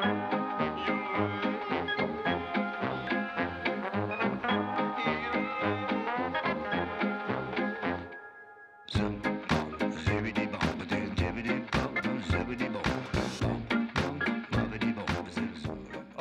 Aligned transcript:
All 0.00 0.08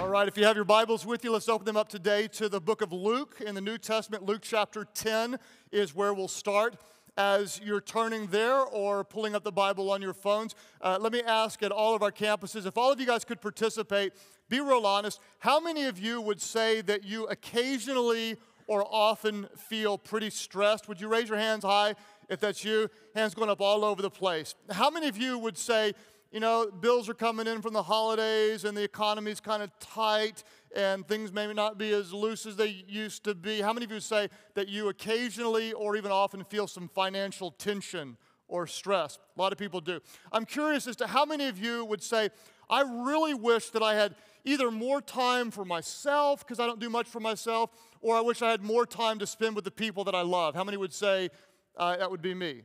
right, 0.10 0.28
if 0.28 0.38
you 0.38 0.44
have 0.44 0.58
your 0.58 0.66
Bibles 0.66 1.06
with 1.06 1.24
you, 1.24 1.32
let's 1.32 1.48
open 1.48 1.66
them 1.66 1.78
up 1.78 1.88
today 1.88 2.28
to 2.30 2.50
the 2.50 2.60
book 2.60 2.82
of 2.82 2.92
Luke 2.92 3.38
in 3.40 3.56
the 3.56 3.62
New 3.62 3.78
Testament. 3.78 4.26
Luke 4.26 4.42
chapter 4.42 4.86
10 4.94 5.40
is 5.72 5.96
where 5.96 6.14
we'll 6.14 6.28
start. 6.28 6.76
As 7.20 7.60
you're 7.62 7.82
turning 7.82 8.28
there 8.28 8.62
or 8.62 9.04
pulling 9.04 9.36
up 9.36 9.44
the 9.44 9.52
Bible 9.52 9.92
on 9.92 10.02
your 10.02 10.14
phones, 10.14 10.56
uh, 10.80 10.98
let 11.02 11.12
me 11.12 11.22
ask 11.22 11.62
at 11.62 11.70
all 11.70 11.94
of 11.94 12.02
our 12.02 12.14
campuses 12.14 12.66
if 12.66 12.78
all 12.78 12.94
of 12.94 13.00
you 13.02 13.06
guys 13.06 13.26
could 13.26 13.42
participate, 13.42 14.14
be 14.48 14.62
real 14.62 14.86
honest. 14.86 15.20
How 15.40 15.60
many 15.60 15.84
of 15.84 16.00
you 16.00 16.22
would 16.22 16.42
say 16.42 16.80
that 16.80 17.04
you 17.04 17.26
occasionally 17.26 18.38
or 18.68 18.88
often 18.90 19.50
feel 19.58 19.98
pretty 19.98 20.30
stressed? 20.30 20.88
Would 20.88 21.02
you 21.02 21.10
raise 21.10 21.28
your 21.28 21.38
hands 21.38 21.66
high 21.66 21.96
if 22.30 22.40
that's 22.40 22.64
you? 22.64 22.90
Hands 23.14 23.34
going 23.34 23.50
up 23.50 23.60
all 23.60 23.84
over 23.84 24.02
the 24.02 24.10
place. 24.10 24.56
How 24.72 24.90
many 24.90 25.10
of 25.10 25.18
you 25.18 25.38
would 25.40 25.58
say, 25.58 25.96
you 26.32 26.40
know, 26.40 26.70
bills 26.70 27.10
are 27.10 27.14
coming 27.14 27.48
in 27.48 27.62
from 27.62 27.74
the 27.74 27.84
holidays 27.84 28.64
and 28.64 28.78
the 28.78 28.84
economy's 28.84 29.40
kind 29.40 29.64
of 29.64 29.72
tight 29.80 30.44
and 30.76 31.08
things 31.08 31.32
may 31.32 31.52
not 31.54 31.78
be 31.78 31.92
as 31.92 32.14
loose 32.14 32.46
as 32.46 32.56
they 32.56 32.84
used 32.88 33.24
to 33.24 33.34
be. 33.34 33.62
How 33.62 33.74
many 33.74 33.86
of 33.86 33.92
you 33.92 34.00
say 34.00 34.30
that 34.54 34.68
you 34.68 34.90
occasionally 34.90 35.74
or 35.74 35.96
even 35.96 36.12
often 36.12 36.44
feel 36.44 36.68
some 36.68 36.88
financial 36.88 37.50
tension 37.52 38.18
or 38.48 38.68
stress? 38.68 39.18
A 39.36 39.42
lot 39.42 39.52
of 39.52 39.58
people 39.58 39.82
do. 39.82 40.00
I'm 40.32 40.46
curious 40.46 40.86
as 40.86 40.96
to 40.98 41.08
how 41.08 41.26
many 41.26 41.48
of 41.48 41.58
you 41.58 41.84
would 41.86 42.04
say, 42.04 42.30
I 42.70 42.82
really 42.82 43.34
wish 43.34 43.72
that 43.72 43.82
I 43.82 43.96
had 43.96 44.14
either 44.46 44.70
more 44.70 45.02
time 45.02 45.50
for 45.50 45.66
myself, 45.66 46.46
because 46.46 46.60
I 46.60 46.68
don't 46.68 46.80
do 46.80 46.90
much 46.90 47.08
for 47.08 47.20
myself, 47.20 47.72
or 48.02 48.16
I 48.16 48.22
wish 48.22 48.44
I 48.44 48.52
had 48.52 48.62
more 48.62 48.86
time 48.86 49.18
to 49.20 49.28
spend 49.28 49.56
with 49.56 49.66
the 49.66 49.72
people 49.72 50.04
that 50.04 50.14
I 50.14 50.22
love. 50.22 50.54
How 50.54 50.64
many 50.64 50.78
would 50.78 50.94
say 50.94 51.30
uh, 51.76 51.98
that 51.98 52.12
would 52.12 52.22
be 52.22 52.36
me? 52.36 52.62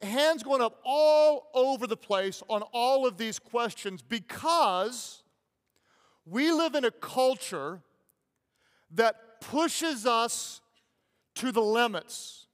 Hands 0.00 0.42
going 0.42 0.62
up 0.62 0.80
all 0.84 1.48
over 1.54 1.86
the 1.86 1.96
place 1.96 2.42
on 2.48 2.62
all 2.72 3.06
of 3.06 3.16
these 3.16 3.38
questions 3.38 4.02
because 4.02 5.22
we 6.24 6.52
live 6.52 6.74
in 6.74 6.84
a 6.84 6.90
culture 6.90 7.80
that 8.92 9.40
pushes 9.40 10.06
us 10.06 10.60
to 11.34 11.52
the 11.52 11.62
limits. 11.62 12.46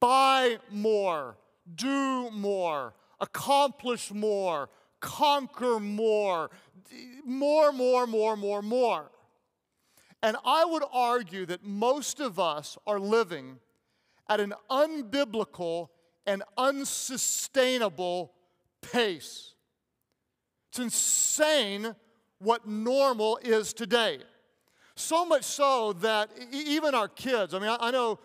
Buy 0.00 0.58
more, 0.70 1.36
do 1.74 2.30
more, 2.30 2.94
accomplish 3.20 4.12
more, 4.12 4.68
conquer 5.00 5.80
more, 5.80 6.50
more, 7.24 7.72
more, 7.72 8.06
more, 8.06 8.36
more, 8.36 8.62
more. 8.62 9.10
And 10.22 10.36
I 10.44 10.64
would 10.64 10.84
argue 10.92 11.46
that 11.46 11.64
most 11.64 12.20
of 12.20 12.38
us 12.38 12.78
are 12.86 13.00
living 13.00 13.58
at 14.28 14.38
an 14.38 14.54
unbiblical 14.70 15.88
an 16.26 16.42
unsustainable 16.56 18.32
pace. 18.80 19.54
It's 20.70 20.78
insane 20.78 21.94
what 22.38 22.66
normal 22.66 23.38
is 23.42 23.72
today. 23.72 24.18
So 24.94 25.24
much 25.24 25.44
so 25.44 25.92
that 25.94 26.30
even 26.52 26.94
our 26.94 27.08
kids, 27.08 27.54
I 27.54 27.58
mean, 27.58 27.74
I 27.80 27.90
know 27.90 28.18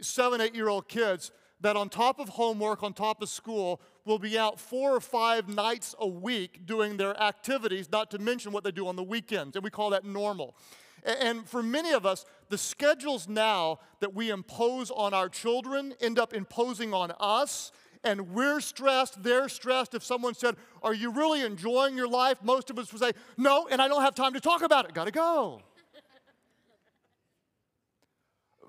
seven, 0.00 0.40
eight 0.40 0.54
year 0.54 0.68
old 0.68 0.88
kids 0.88 1.30
that 1.60 1.76
on 1.76 1.88
top 1.88 2.18
of 2.18 2.28
homework, 2.28 2.82
on 2.82 2.92
top 2.92 3.22
of 3.22 3.28
school, 3.28 3.80
will 4.04 4.18
be 4.18 4.38
out 4.38 4.60
four 4.60 4.94
or 4.94 5.00
five 5.00 5.48
nights 5.48 5.94
a 5.98 6.06
week 6.06 6.66
doing 6.66 6.96
their 6.96 7.18
activities, 7.20 7.90
not 7.90 8.10
to 8.10 8.18
mention 8.18 8.52
what 8.52 8.64
they 8.64 8.70
do 8.70 8.86
on 8.86 8.96
the 8.96 9.02
weekends. 9.02 9.56
And 9.56 9.64
we 9.64 9.70
call 9.70 9.90
that 9.90 10.04
normal. 10.04 10.56
And 11.04 11.46
for 11.46 11.62
many 11.62 11.92
of 11.92 12.06
us, 12.06 12.24
the 12.48 12.56
schedules 12.56 13.28
now 13.28 13.78
that 14.00 14.14
we 14.14 14.30
impose 14.30 14.90
on 14.90 15.12
our 15.12 15.28
children 15.28 15.94
end 16.00 16.18
up 16.18 16.32
imposing 16.32 16.94
on 16.94 17.12
us. 17.20 17.72
And 18.02 18.30
we're 18.30 18.60
stressed, 18.60 19.22
they're 19.22 19.48
stressed. 19.48 19.94
If 19.94 20.02
someone 20.02 20.34
said, 20.34 20.56
Are 20.82 20.94
you 20.94 21.10
really 21.10 21.42
enjoying 21.42 21.96
your 21.96 22.08
life? 22.08 22.38
Most 22.42 22.70
of 22.70 22.78
us 22.78 22.92
would 22.92 23.02
say, 23.02 23.12
No, 23.36 23.66
and 23.70 23.82
I 23.82 23.88
don't 23.88 24.02
have 24.02 24.14
time 24.14 24.32
to 24.34 24.40
talk 24.40 24.62
about 24.62 24.86
it. 24.86 24.94
Gotta 24.94 25.10
go. 25.10 25.62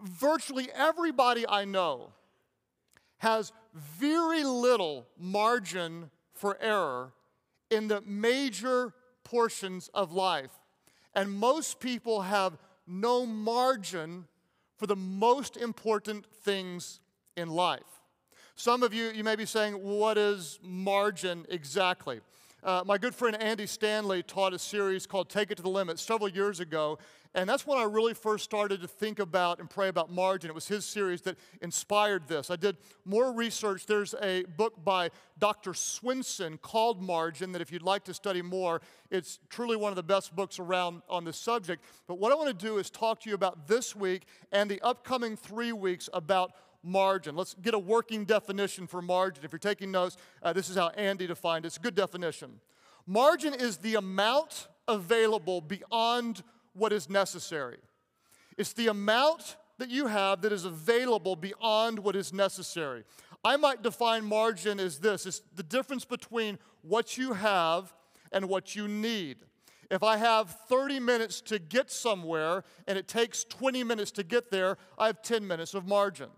Virtually 0.03 0.69
everybody 0.73 1.47
I 1.47 1.66
know 1.66 2.12
has 3.17 3.52
very 3.73 4.44
little 4.44 5.07
margin 5.17 6.12
for 6.34 6.57
error 6.62 7.13
in 7.72 7.88
the 7.88 8.02
major 8.02 8.94
portions 9.23 9.90
of 9.94 10.12
life 10.12 10.52
and 11.16 11.31
most 11.31 11.80
people 11.80 12.22
have 12.22 12.58
no 12.86 13.26
margin 13.26 14.26
for 14.78 14.88
the 14.88 14.96
most 14.96 15.58
important 15.58 16.26
things 16.44 17.00
in 17.38 17.50
life. 17.50 17.81
Some 18.56 18.84
of 18.84 18.94
you, 18.94 19.09
you 19.09 19.24
may 19.24 19.36
be 19.36 19.46
saying, 19.46 19.74
what 19.74 20.18
is 20.18 20.59
margin 20.62 21.46
exactly? 21.50 22.22
Uh, 22.66 22.81
my 22.84 22.98
good 22.98 23.14
friend 23.14 23.40
Andy 23.40 23.68
Stanley 23.68 24.24
taught 24.24 24.52
a 24.52 24.58
series 24.58 25.06
called 25.06 25.30
Take 25.30 25.52
It 25.52 25.56
to 25.58 25.62
the 25.62 25.70
Limit 25.70 26.00
several 26.00 26.28
years 26.28 26.59
ago, 26.59 26.98
and 27.36 27.48
that's 27.48 27.68
when 27.68 27.78
I 27.78 27.84
really 27.84 28.16
first 28.16 28.44
started 28.44 28.81
to 28.81 28.88
think 28.88 29.20
about 29.20 29.59
and 29.59 29.70
pray 29.70 29.88
about 29.88 30.12
margin. 30.12 30.50
It 30.50 30.56
was 30.56 30.68
his 30.68 30.84
series 30.84 31.22
that 31.22 31.38
inspired 31.62 32.28
this. 32.28 32.50
I 32.50 32.56
did 32.56 32.78
more 33.06 33.31
research. 33.31 33.86
There's 33.86 34.16
a 34.20 34.46
book 34.58 34.84
by 34.84 35.12
Dr. 35.38 35.76
Swenson 35.76 36.58
called 36.58 37.03
Margin 37.03 37.52
that 37.52 37.62
if 37.62 37.72
you'd 37.72 37.84
like 37.84 38.03
to 38.06 38.16
study 38.16 38.42
more, 38.42 38.82
it's 39.12 39.38
truly 39.50 39.76
one 39.76 39.92
of 39.92 39.96
the 39.96 40.02
best 40.02 40.36
books 40.36 40.58
around 40.58 41.03
on 41.08 41.24
this 41.24 41.38
subject. 41.38 41.84
But 42.08 42.18
what 42.18 42.32
I 42.32 42.36
want 42.36 42.47
to 42.58 42.66
do 42.66 42.80
is 42.80 42.90
talk 42.90 43.20
to 43.22 43.30
you 43.30 43.36
about 43.36 43.68
this 43.68 43.96
week 43.96 44.24
and 44.52 44.72
the 44.72 44.82
upcoming 44.82 45.38
three 45.38 45.72
weeks 45.72 46.09
about 46.14 46.53
margin. 46.85 47.35
Let's 47.35 47.56
get 47.56 47.73
a 47.73 47.79
working 47.79 48.25
definition 48.25 48.88
for 48.88 49.01
margin. 49.01 49.44
If 49.44 49.51
you're 49.51 49.59
taking 49.59 49.91
notes, 49.91 50.18
uh, 50.41 50.53
this 50.53 50.69
is 50.69 50.78
how 50.78 50.90
Andy 50.90 51.28
defined 51.28 51.66
it. 51.66 51.68
It's 51.68 51.78
a 51.78 51.81
good 51.81 51.96
definition. 51.96 52.59
Margin 53.07 53.53
is 53.53 53.78
the 53.78 53.96
amount 53.96 54.68
available 54.88 55.62
beyond 55.62 56.44
what 56.73 56.94
is 56.94 57.09
necessary. 57.09 57.78
It's 58.57 58.73
the 58.73 58.88
amount 58.88 59.57
that 59.78 59.90
you 59.90 60.07
have 60.07 60.41
that 60.41 60.53
is 60.53 60.66
available 60.66 61.35
beyond 61.35 62.00
what 62.00 62.16
is 62.16 62.31
necessary. 62.31 63.03
I 63.44 63.57
might 63.57 63.84
define 63.84 64.25
margin 64.25 64.79
as 64.79 65.00
this 65.00 65.25
it's 65.25 65.41
the 65.56 65.63
difference 65.63 66.06
between 66.06 66.57
what 66.81 67.17
you 67.17 67.34
have 67.34 67.94
and 68.31 68.47
what 68.47 68.75
you 68.75 68.88
need. 68.88 69.38
If 69.91 70.02
I 70.02 70.17
have 70.17 70.50
30 70.67 71.00
minutes 71.00 71.41
to 71.41 71.59
get 71.59 71.91
somewhere 71.91 72.63
and 72.88 72.97
it 72.97 73.07
takes 73.07 73.44
20 73.44 73.84
minutes 73.84 74.12
to 74.12 74.23
get 74.23 74.50
there, 74.50 74.78
I 74.97 75.07
have 75.07 75.22
10 75.22 75.46
minutes 75.46 75.73
of 75.73 75.88
margin. 75.88 76.29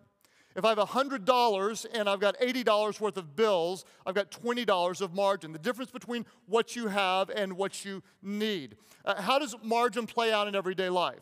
If 0.58 0.66
I 0.66 0.70
have 0.70 0.80
$100 0.80 1.86
and 1.94 2.10
I've 2.10 2.20
got 2.20 2.36
$80 2.40 3.00
worth 3.00 3.18
of 3.18 3.36
bills, 3.36 3.86
I've 4.08 4.16
got 4.16 4.32
$20 4.32 5.02
of 5.02 5.14
margin. 5.14 5.54
The 5.54 5.60
difference 5.60 5.92
between 5.92 6.26
what 6.48 6.76
you 6.76 6.88
have 6.88 7.30
and 7.30 7.54
what 7.54 7.86
you 7.86 8.02
need. 8.24 8.76
Uh, 9.06 9.22
how 9.22 9.38
does 9.38 9.56
margin 9.62 10.08
play 10.08 10.34
out 10.34 10.48
in 10.48 10.56
everyday 10.56 10.90
life? 10.90 11.22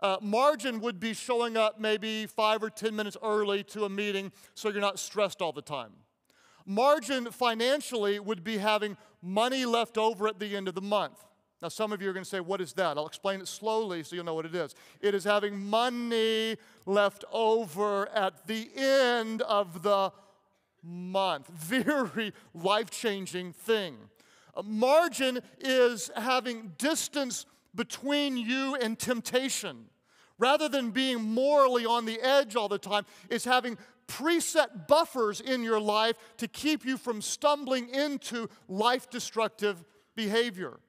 Uh, 0.00 0.16
margin 0.22 0.80
would 0.80 0.98
be 0.98 1.12
showing 1.12 1.58
up 1.58 1.78
maybe 1.78 2.24
five 2.24 2.62
or 2.62 2.70
10 2.70 2.96
minutes 2.96 3.18
early 3.22 3.62
to 3.64 3.84
a 3.84 3.88
meeting 3.90 4.32
so 4.54 4.70
you're 4.70 4.80
not 4.80 4.98
stressed 4.98 5.42
all 5.42 5.52
the 5.52 5.60
time. 5.60 5.90
Margin 6.64 7.30
financially 7.30 8.18
would 8.18 8.42
be 8.42 8.56
having 8.56 8.96
money 9.20 9.66
left 9.66 9.98
over 9.98 10.26
at 10.26 10.40
the 10.40 10.56
end 10.56 10.68
of 10.68 10.74
the 10.74 10.80
month. 10.80 11.22
Now, 11.62 11.68
some 11.68 11.92
of 11.92 12.00
you 12.00 12.08
are 12.08 12.12
going 12.12 12.24
to 12.24 12.30
say, 12.30 12.40
What 12.40 12.60
is 12.60 12.72
that? 12.74 12.96
I'll 12.96 13.06
explain 13.06 13.40
it 13.40 13.48
slowly 13.48 14.02
so 14.02 14.16
you'll 14.16 14.24
know 14.24 14.34
what 14.34 14.46
it 14.46 14.54
is. 14.54 14.74
It 15.00 15.14
is 15.14 15.24
having 15.24 15.58
money 15.58 16.56
left 16.86 17.24
over 17.32 18.08
at 18.10 18.46
the 18.46 18.70
end 18.74 19.42
of 19.42 19.82
the 19.82 20.12
month. 20.82 21.48
Very 21.52 22.32
life 22.54 22.90
changing 22.90 23.52
thing. 23.52 23.96
A 24.56 24.62
margin 24.62 25.40
is 25.58 26.10
having 26.16 26.72
distance 26.78 27.46
between 27.74 28.36
you 28.36 28.74
and 28.76 28.98
temptation. 28.98 29.86
Rather 30.38 30.68
than 30.68 30.90
being 30.90 31.22
morally 31.22 31.84
on 31.84 32.06
the 32.06 32.18
edge 32.22 32.56
all 32.56 32.68
the 32.68 32.78
time, 32.78 33.04
is 33.28 33.44
having 33.44 33.76
preset 34.08 34.88
buffers 34.88 35.40
in 35.40 35.62
your 35.62 35.78
life 35.78 36.16
to 36.38 36.48
keep 36.48 36.84
you 36.84 36.96
from 36.96 37.20
stumbling 37.20 37.88
into 37.90 38.48
life 38.66 39.08
destructive 39.10 39.84
behavior. 40.16 40.80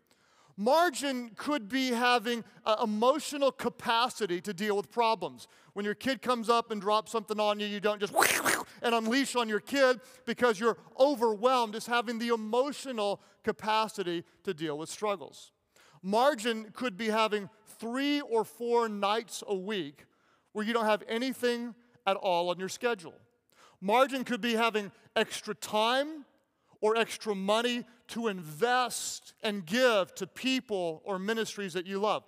Margin 0.62 1.31
could 1.38 1.68
be 1.68 1.88
having 1.88 2.44
emotional 2.84 3.52
capacity 3.52 4.40
to 4.42 4.54
deal 4.54 4.78
with 4.78 4.92
problems. 4.92 5.48
When 5.74 5.86
your 5.86 5.96
kid 5.96 6.22
comes 6.22 6.50
up 6.50 6.69
and 6.69 6.80
drops 6.80 7.12
something 7.12 7.40
on 7.40 7.60
you, 7.60 7.66
you 7.66 7.80
don't 7.80 8.00
just 8.00 8.13
and 8.84 8.94
unleash 8.94 9.36
on 9.36 9.50
your 9.50 9.60
kid 9.60 10.00
because 10.28 10.60
you're 10.60 10.78
overwhelmed. 11.00 11.74
It's 11.74 11.88
having 11.88 12.19
the 12.19 12.28
emotional 12.28 13.22
capacity 13.44 14.24
to 14.44 14.54
deal 14.54 14.78
with 14.78 14.90
struggles. 14.90 15.52
Margin 16.04 16.68
could 16.74 16.96
be 16.96 17.07
having 17.07 17.50
three 17.80 18.22
or 18.22 18.44
four 18.44 18.88
nights 18.88 19.44
a 19.48 19.56
week 19.56 20.06
where 20.52 20.64
you 20.64 20.74
don't 20.74 20.86
have 20.86 21.02
anything 21.07 21.74
at 22.06 22.18
all 22.18 22.52
on 22.52 22.60
your 22.60 22.69
schedule. 22.69 23.16
Margin 23.81 24.24
could 24.24 24.42
be 24.42 24.54
having 24.54 24.92
extra 25.16 25.56
time 25.56 26.24
or 26.81 26.96
extra 26.96 27.34
money 27.34 27.84
to 28.12 28.28
invest 28.28 29.34
and 29.42 29.66
give 29.66 30.13
to 30.16 30.28
people 30.28 31.02
or 31.06 31.18
ministries 31.18 31.74
that 31.74 31.86
you 31.88 31.98
love. 32.00 32.24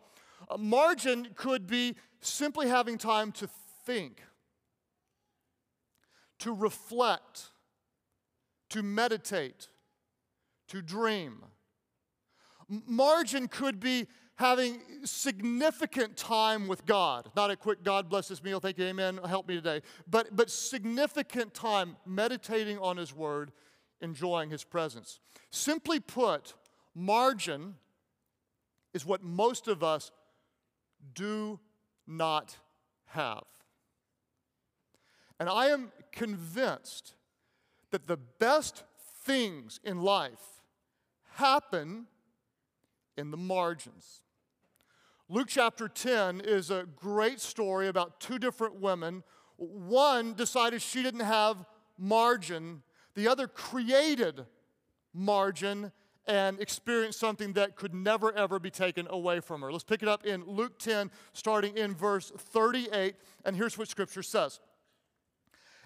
A 0.50 0.58
margin 0.58 1.30
could 1.36 1.68
be 1.68 1.96
simply 2.22 2.70
having 2.70 2.98
time 2.98 3.32
to 3.34 3.50
think, 3.86 4.22
to 6.40 6.54
reflect, 6.54 7.50
to 8.70 8.82
meditate, 8.82 9.68
to 10.70 10.82
dream. 10.82 11.44
Margin 12.70 13.50
could 13.50 13.80
be 13.82 14.08
having 14.36 14.80
significant 15.04 16.16
time 16.16 16.68
with 16.68 16.86
God. 16.86 17.30
Not 17.36 17.52
a 17.52 17.58
quick 17.58 17.84
God 17.84 18.10
bless 18.10 18.30
this 18.30 18.42
meal, 18.42 18.62
thank 18.62 18.78
you, 18.78 18.86
amen, 18.86 19.20
help 19.28 19.50
me 19.50 19.56
today. 19.56 19.82
But, 20.08 20.34
but 20.36 20.50
significant 20.50 21.54
time 21.54 21.98
meditating 22.06 22.80
on 22.80 22.96
His 22.96 23.14
Word, 23.14 23.52
enjoying 24.04 24.52
His 24.52 24.64
presence. 24.64 25.20
Simply 25.50 26.00
put, 26.00 26.54
margin 26.94 27.76
is 28.94 29.06
what 29.06 29.24
most 29.24 29.68
of 29.68 29.84
us 29.84 30.12
do 31.16 31.60
not 32.06 32.58
have. 33.06 33.44
And 35.40 35.50
I 35.50 35.68
am 35.68 35.92
convinced 36.12 37.16
that 37.92 38.08
the 38.08 38.18
best 38.18 38.84
things 39.24 39.80
in 39.84 40.02
life 40.02 40.62
happen 41.36 42.06
in 43.18 43.32
the 43.32 43.38
margins. 43.38 44.22
Luke 45.30 45.48
chapter 45.48 45.88
10 45.88 46.42
is 46.42 46.70
a 46.70 46.86
great 46.96 47.40
story 47.40 47.88
about 47.88 48.20
two 48.20 48.38
different 48.38 48.80
women. 48.80 49.24
One 49.58 50.34
decided 50.34 50.82
she 50.82 51.02
didn't 51.02 51.22
have 51.22 51.66
margin, 51.98 52.84
the 53.16 53.28
other 53.28 53.48
created 53.48 54.46
margin 55.14 55.92
and 56.26 56.60
experienced 56.60 57.20
something 57.20 57.54
that 57.54 57.76
could 57.76 57.94
never 57.94 58.34
ever 58.34 58.60
be 58.60 58.70
taken 58.70 59.08
away 59.10 59.40
from 59.40 59.62
her. 59.62 59.72
Let's 59.72 59.84
pick 59.84 60.02
it 60.02 60.08
up 60.08 60.26
in 60.26 60.46
Luke 60.46 60.80
10, 60.80 61.12
starting 61.34 61.78
in 61.78 61.94
verse 61.94 62.32
38, 62.36 63.16
and 63.46 63.56
here's 63.56 63.78
what 63.78 63.90
scripture 63.90 64.24
says. 64.24 64.60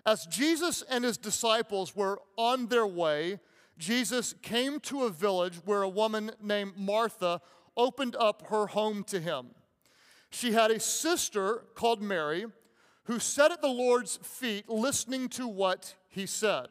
As 0.05 0.25
Jesus 0.27 0.83
and 0.89 1.03
his 1.03 1.17
disciples 1.17 1.95
were 1.95 2.21
on 2.37 2.67
their 2.67 2.87
way, 2.87 3.39
Jesus 3.77 4.33
came 4.41 4.79
to 4.81 5.03
a 5.03 5.09
village 5.09 5.55
where 5.65 5.81
a 5.81 5.89
woman 5.89 6.31
named 6.41 6.73
Martha 6.77 7.41
opened 7.75 8.15
up 8.15 8.47
her 8.49 8.67
home 8.67 9.03
to 9.05 9.19
him. 9.19 9.47
She 10.29 10.53
had 10.53 10.71
a 10.71 10.79
sister 10.79 11.65
called 11.75 12.01
Mary 12.01 12.45
who 13.03 13.19
sat 13.19 13.51
at 13.51 13.61
the 13.61 13.67
Lord's 13.67 14.17
feet 14.17 14.69
listening 14.69 15.29
to 15.29 15.47
what 15.47 15.95
he 16.09 16.25
said. 16.25 16.67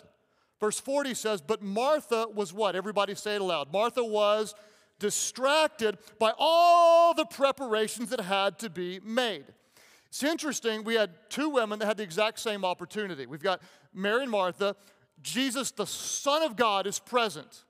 Verse 0.61 0.81
40 0.81 1.15
says, 1.15 1.41
But 1.41 1.63
Martha 1.63 2.27
was 2.33 2.53
what? 2.53 2.77
Everybody 2.77 3.15
say 3.15 3.35
it 3.35 3.41
aloud. 3.41 3.73
Martha 3.73 4.03
was 4.03 4.55
distracted 4.99 5.99
by 6.19 6.33
all 6.39 7.15
the 7.15 7.27
preparations 7.27 8.11
that 8.11 8.21
had 8.21 8.59
to 8.61 8.71
be 8.71 9.01
made. 9.05 9.45
It's 10.09 10.23
interesting, 10.23 10.85
we 10.85 10.95
had 10.95 11.11
two 11.29 11.51
women 11.51 11.79
that 11.81 11.87
had 11.87 11.97
the 11.99 12.03
exact 12.03 12.39
same 12.39 12.65
opportunity. 12.65 13.27
We've 13.27 13.43
got 13.43 13.61
Mary 13.93 14.23
and 14.23 14.31
Martha. 14.31 14.77
Jesus, 15.23 15.71
the 15.71 15.87
Son 15.87 16.43
of 16.43 16.57
God, 16.57 16.87
is 16.87 16.99
present. 16.99 17.65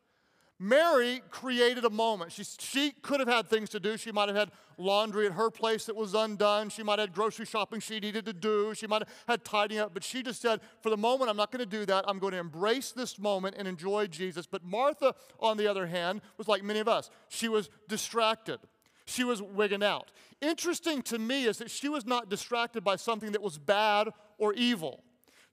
Mary 0.58 1.22
created 1.30 1.84
a 1.84 1.90
moment. 1.90 2.32
She, 2.32 2.42
she 2.58 2.92
could 3.02 3.20
have 3.20 3.28
had 3.28 3.48
things 3.48 3.68
to 3.70 3.80
do. 3.80 3.98
She 3.98 4.10
might 4.10 4.28
have 4.28 4.36
had 4.36 4.50
laundry 4.78 5.26
at 5.26 5.32
her 5.32 5.50
place 5.50 5.84
that 5.84 5.94
was 5.94 6.14
undone. 6.14 6.70
She 6.70 6.82
might 6.82 6.98
have 6.98 7.10
had 7.10 7.14
grocery 7.14 7.44
shopping 7.44 7.80
she 7.80 8.00
needed 8.00 8.24
to 8.24 8.32
do. 8.32 8.72
She 8.74 8.86
might 8.86 9.02
have 9.02 9.08
had 9.28 9.44
tidying 9.44 9.80
up. 9.80 9.92
But 9.92 10.02
she 10.02 10.22
just 10.22 10.40
said, 10.40 10.60
For 10.82 10.88
the 10.88 10.96
moment, 10.96 11.28
I'm 11.28 11.36
not 11.36 11.52
going 11.52 11.60
to 11.60 11.70
do 11.70 11.84
that. 11.86 12.06
I'm 12.08 12.18
going 12.18 12.32
to 12.32 12.38
embrace 12.38 12.92
this 12.92 13.18
moment 13.18 13.56
and 13.58 13.68
enjoy 13.68 14.06
Jesus. 14.06 14.46
But 14.46 14.64
Martha, 14.64 15.14
on 15.40 15.58
the 15.58 15.66
other 15.66 15.86
hand, 15.86 16.22
was 16.38 16.48
like 16.48 16.64
many 16.64 16.78
of 16.78 16.88
us. 16.88 17.10
She 17.28 17.48
was 17.48 17.68
distracted, 17.88 18.58
she 19.04 19.24
was 19.24 19.42
wigging 19.42 19.82
out. 19.82 20.10
Interesting 20.40 21.02
to 21.02 21.18
me 21.18 21.44
is 21.44 21.58
that 21.58 21.70
she 21.70 21.88
was 21.88 22.06
not 22.06 22.30
distracted 22.30 22.82
by 22.82 22.96
something 22.96 23.32
that 23.32 23.42
was 23.42 23.58
bad 23.58 24.08
or 24.38 24.52
evil. 24.54 25.02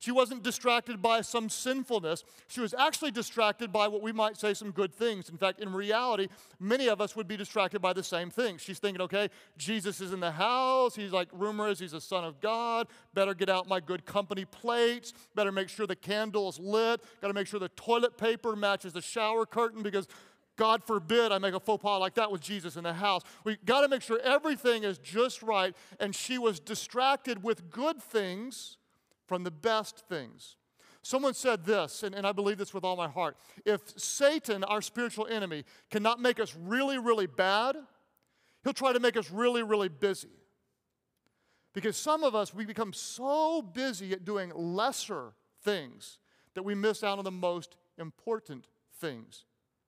She 0.04 0.12
wasn't 0.12 0.42
distracted 0.42 1.00
by 1.00 1.22
some 1.22 1.48
sinfulness. 1.48 2.24
She 2.46 2.60
was 2.60 2.74
actually 2.74 3.10
distracted 3.10 3.72
by 3.72 3.88
what 3.88 4.02
we 4.02 4.12
might 4.12 4.36
say 4.36 4.52
some 4.52 4.70
good 4.70 4.92
things. 4.92 5.30
In 5.30 5.38
fact, 5.38 5.60
in 5.60 5.72
reality, 5.72 6.28
many 6.60 6.88
of 6.88 7.00
us 7.00 7.16
would 7.16 7.26
be 7.26 7.38
distracted 7.38 7.80
by 7.80 7.94
the 7.94 8.02
same 8.02 8.28
thing. 8.28 8.58
She's 8.58 8.78
thinking, 8.78 9.00
okay, 9.00 9.30
Jesus 9.56 10.02
is 10.02 10.12
in 10.12 10.20
the 10.20 10.30
house. 10.30 10.94
He's 10.94 11.10
like, 11.10 11.28
rumor 11.32 11.68
is 11.68 11.78
he's 11.78 11.94
a 11.94 12.02
son 12.02 12.22
of 12.22 12.38
God. 12.42 12.86
Better 13.14 13.32
get 13.32 13.48
out 13.48 13.66
my 13.66 13.80
good 13.80 14.04
company 14.04 14.44
plates. 14.44 15.14
Better 15.34 15.50
make 15.50 15.70
sure 15.70 15.86
the 15.86 15.96
candle 15.96 16.50
is 16.50 16.58
lit. 16.58 17.00
Got 17.22 17.28
to 17.28 17.34
make 17.34 17.46
sure 17.46 17.58
the 17.58 17.70
toilet 17.70 18.18
paper 18.18 18.54
matches 18.54 18.92
the 18.92 19.00
shower 19.00 19.46
curtain 19.46 19.82
because 19.82 20.06
God 20.56 20.84
forbid 20.84 21.32
I 21.32 21.38
make 21.38 21.54
a 21.54 21.60
faux 21.60 21.82
pas 21.82 21.98
like 21.98 22.12
that 22.16 22.30
with 22.30 22.42
Jesus 22.42 22.76
in 22.76 22.84
the 22.84 22.92
house. 22.92 23.22
We 23.42 23.56
got 23.64 23.80
to 23.80 23.88
make 23.88 24.02
sure 24.02 24.20
everything 24.22 24.84
is 24.84 24.98
just 24.98 25.42
right. 25.42 25.74
And 25.98 26.14
she 26.14 26.36
was 26.36 26.60
distracted 26.60 27.42
with 27.42 27.70
good 27.70 28.02
things 28.02 28.76
from 29.26 29.44
the 29.44 29.50
best 29.50 30.04
things. 30.08 30.56
Someone 31.02 31.34
said 31.34 31.66
this, 31.66 32.02
and, 32.02 32.14
and 32.14 32.26
I 32.26 32.32
believe 32.32 32.56
this 32.56 32.72
with 32.72 32.82
all 32.82 32.96
my 32.96 33.08
heart. 33.08 33.36
If 33.66 33.98
Satan, 34.00 34.64
our 34.64 34.80
spiritual 34.80 35.26
enemy, 35.26 35.64
cannot 35.90 36.18
make 36.18 36.40
us 36.40 36.56
really, 36.58 36.98
really 36.98 37.26
bad, 37.26 37.76
he'll 38.62 38.72
try 38.72 38.92
to 38.94 39.00
make 39.00 39.16
us 39.16 39.30
really, 39.30 39.62
really 39.62 39.90
busy. 39.90 40.30
Because 41.74 41.96
some 41.96 42.24
of 42.24 42.34
us, 42.34 42.54
we 42.54 42.64
become 42.64 42.92
so 42.92 43.60
busy 43.60 44.12
at 44.12 44.24
doing 44.24 44.50
lesser 44.54 45.34
things 45.62 46.18
that 46.54 46.62
we 46.62 46.74
miss 46.74 47.02
out 47.02 47.18
on 47.18 47.24
the 47.24 47.30
most 47.30 47.76
important 47.98 48.66
things. 48.98 49.44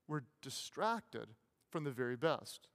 We're 0.09 0.25
distracted 0.43 1.29
from 1.71 1.85
the 1.85 1.91
very 1.91 2.17
best. 2.17 2.69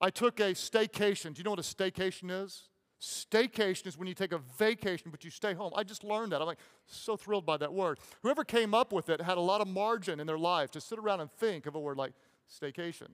I 0.00 0.10
took 0.10 0.40
a 0.40 0.52
staycation. 0.54 1.34
Do 1.34 1.38
you 1.38 1.44
know 1.44 1.50
what 1.50 1.58
a 1.58 1.62
staycation 1.62 2.30
is? 2.44 2.64
Staycation 3.00 3.86
is 3.86 3.96
when 3.96 4.08
you 4.08 4.14
take 4.14 4.32
a 4.32 4.38
vacation, 4.58 5.10
but 5.10 5.24
you 5.24 5.30
stay 5.30 5.54
home. 5.54 5.72
I 5.76 5.84
just 5.84 6.02
learned 6.02 6.32
that. 6.32 6.40
I'm 6.40 6.46
like 6.46 6.58
so 6.86 7.16
thrilled 7.16 7.46
by 7.46 7.56
that 7.58 7.72
word. 7.72 7.98
Whoever 8.22 8.42
came 8.42 8.74
up 8.74 8.92
with 8.92 9.08
it 9.08 9.20
had 9.20 9.38
a 9.38 9.42
lot 9.42 9.60
of 9.60 9.68
margin 9.68 10.18
in 10.18 10.26
their 10.26 10.38
life 10.38 10.72
to 10.72 10.80
sit 10.80 10.98
around 10.98 11.20
and 11.20 11.30
think 11.30 11.66
of 11.66 11.76
a 11.76 11.80
word 11.80 11.96
like 11.96 12.12
staycation. 12.50 13.08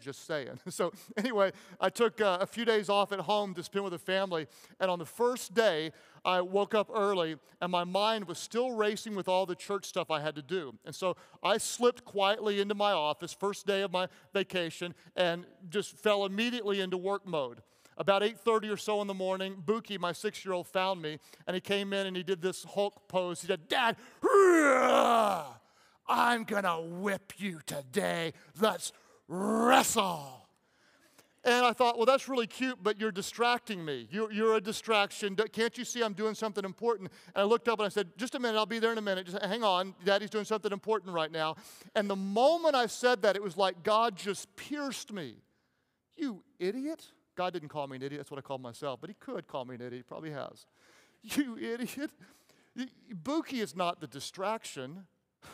Just 0.00 0.26
saying. 0.26 0.60
So, 0.70 0.92
anyway, 1.16 1.52
I 1.80 1.88
took 1.88 2.20
uh, 2.20 2.38
a 2.40 2.46
few 2.46 2.64
days 2.64 2.88
off 2.88 3.10
at 3.10 3.20
home 3.20 3.54
to 3.54 3.62
spend 3.62 3.84
with 3.84 3.92
the 3.92 3.98
family. 3.98 4.46
And 4.78 4.90
on 4.90 4.98
the 4.98 5.06
first 5.06 5.54
day, 5.54 5.90
I 6.24 6.40
woke 6.42 6.74
up 6.74 6.90
early 6.94 7.36
and 7.60 7.72
my 7.72 7.84
mind 7.84 8.28
was 8.28 8.38
still 8.38 8.72
racing 8.72 9.16
with 9.16 9.26
all 9.26 9.46
the 9.46 9.56
church 9.56 9.86
stuff 9.86 10.10
I 10.10 10.20
had 10.20 10.36
to 10.36 10.42
do. 10.42 10.74
And 10.84 10.94
so 10.94 11.16
I 11.42 11.56
slipped 11.58 12.04
quietly 12.04 12.60
into 12.60 12.74
my 12.74 12.92
office, 12.92 13.32
first 13.32 13.66
day 13.66 13.80
of 13.80 13.90
my 13.90 14.08
vacation, 14.34 14.94
and 15.16 15.46
just 15.70 15.96
fell 15.96 16.26
immediately 16.26 16.80
into 16.80 16.98
work 16.98 17.26
mode 17.26 17.62
about 17.98 18.22
8.30 18.22 18.72
or 18.72 18.76
so 18.76 19.02
in 19.02 19.06
the 19.06 19.14
morning, 19.14 19.62
Buki, 19.66 19.98
my 19.98 20.12
six-year-old, 20.12 20.66
found 20.66 21.02
me, 21.02 21.18
and 21.46 21.54
he 21.54 21.60
came 21.60 21.92
in 21.92 22.06
and 22.06 22.16
he 22.16 22.22
did 22.22 22.40
this 22.40 22.64
Hulk 22.64 23.08
pose. 23.08 23.42
He 23.42 23.48
said, 23.48 23.68
Dad, 23.68 23.96
I'm 26.08 26.44
to 26.46 26.80
whip 26.82 27.34
you 27.36 27.60
today. 27.66 28.32
Let's 28.58 28.92
wrestle. 29.26 30.48
And 31.44 31.64
I 31.64 31.72
thought, 31.72 31.96
well, 31.96 32.06
that's 32.06 32.28
really 32.28 32.46
cute, 32.46 32.78
but 32.82 33.00
you're 33.00 33.12
distracting 33.12 33.84
me. 33.84 34.08
You're, 34.10 34.30
you're, 34.32 34.56
a 34.56 34.60
distraction. 34.60 35.36
Can't 35.52 35.78
you 35.78 35.84
see 35.84 36.02
I'm 36.02 36.12
doing 36.12 36.34
something 36.34 36.64
important? 36.64 37.10
And 37.34 37.42
I 37.42 37.44
looked 37.44 37.68
up 37.68 37.78
and 37.78 37.86
I 37.86 37.88
said, 37.88 38.08
just 38.16 38.34
a 38.34 38.38
minute, 38.38 38.58
I'll 38.58 38.66
be 38.66 38.80
there 38.80 38.92
in 38.92 38.98
a 38.98 39.02
minute. 39.02 39.26
Just 39.26 39.42
hang 39.42 39.62
on, 39.62 39.94
Daddy's 40.04 40.30
doing 40.30 40.44
something 40.44 40.72
important 40.72 41.14
right 41.14 41.30
now. 41.30 41.56
And 41.94 42.10
the 42.10 42.16
moment 42.16 42.74
I 42.74 42.86
said 42.86 43.22
that, 43.22 43.36
it 43.36 43.42
was 43.42 43.56
like 43.56 43.82
God 43.82 44.16
just 44.16 44.54
pierced 44.56 45.12
me. 45.12 45.36
You 46.16 46.42
idiot. 46.58 47.06
God 47.38 47.52
didn't 47.52 47.68
call 47.68 47.86
me 47.86 47.94
an 47.94 48.02
idiot. 48.02 48.18
That's 48.18 48.32
what 48.32 48.38
I 48.38 48.40
called 48.40 48.62
myself. 48.62 49.00
But 49.00 49.10
He 49.10 49.14
could 49.14 49.46
call 49.46 49.64
me 49.64 49.76
an 49.76 49.80
idiot. 49.80 49.94
He 49.94 50.02
probably 50.02 50.32
has. 50.32 50.66
You 51.22 51.56
idiot. 51.56 52.10
Buki 53.12 53.60
is 53.60 53.74
not 53.74 54.00
the 54.00 54.06
distraction. 54.06 55.06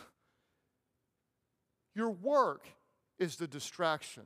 Your 1.95 2.11
work 2.11 2.67
is 3.17 3.37
the 3.37 3.47
distraction. 3.47 4.23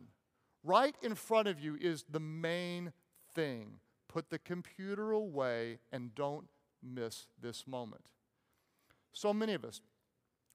Right 0.63 0.95
in 1.01 1.15
front 1.15 1.47
of 1.47 1.59
you 1.59 1.77
is 1.79 2.03
the 2.09 2.19
main 2.19 2.91
thing. 3.33 3.79
Put 4.09 4.29
the 4.29 4.39
computer 4.39 5.11
away 5.11 5.79
and 5.93 6.13
don't 6.13 6.47
miss 6.83 7.27
this 7.41 7.65
moment. 7.65 8.03
So 9.13 9.33
many 9.33 9.53
of 9.53 9.63
us, 9.63 9.79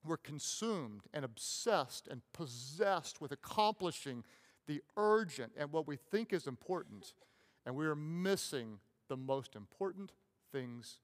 we're 0.04 0.18
consumed 0.18 1.02
and 1.14 1.24
obsessed 1.24 2.08
and 2.08 2.20
possessed 2.34 3.22
with 3.22 3.32
accomplishing 3.32 4.22
the 4.66 4.82
urgent 4.96 5.52
and 5.56 5.70
what 5.72 5.86
we 5.86 5.96
think 5.96 6.32
is 6.32 6.46
important, 6.46 7.14
and 7.66 7.74
we 7.74 7.86
are 7.86 7.94
missing 7.94 8.78
the 9.08 9.16
most 9.16 9.54
important 9.56 10.12
things 10.52 10.98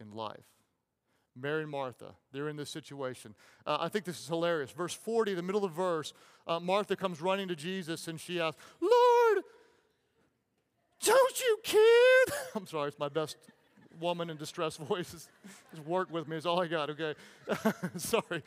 in 0.00 0.10
life. 0.10 0.44
Mary 1.34 1.62
and 1.62 1.70
Martha, 1.70 2.14
they're 2.32 2.48
in 2.48 2.56
this 2.56 2.68
situation. 2.68 3.34
Uh, 3.64 3.78
I 3.80 3.88
think 3.88 4.04
this 4.04 4.20
is 4.20 4.28
hilarious. 4.28 4.70
Verse 4.70 4.92
40, 4.92 5.34
the 5.34 5.42
middle 5.42 5.64
of 5.64 5.70
the 5.70 5.76
verse, 5.76 6.12
uh, 6.46 6.60
Martha 6.60 6.94
comes 6.94 7.22
running 7.22 7.48
to 7.48 7.56
Jesus 7.56 8.06
and 8.06 8.20
she 8.20 8.38
asks, 8.38 8.60
Lord, 8.80 9.44
don't 11.02 11.40
you 11.40 11.58
care? 11.62 12.36
I'm 12.54 12.66
sorry, 12.66 12.88
it's 12.88 12.98
my 12.98 13.08
best 13.08 13.36
woman 14.02 14.28
in 14.28 14.36
distressed 14.36 14.78
voices. 14.78 15.28
Just 15.70 15.86
work 15.86 16.12
with 16.12 16.28
me, 16.28 16.36
is 16.36 16.44
all 16.44 16.60
I 16.60 16.66
got, 16.66 16.90
okay? 16.90 17.14
Sorry. 17.96 18.42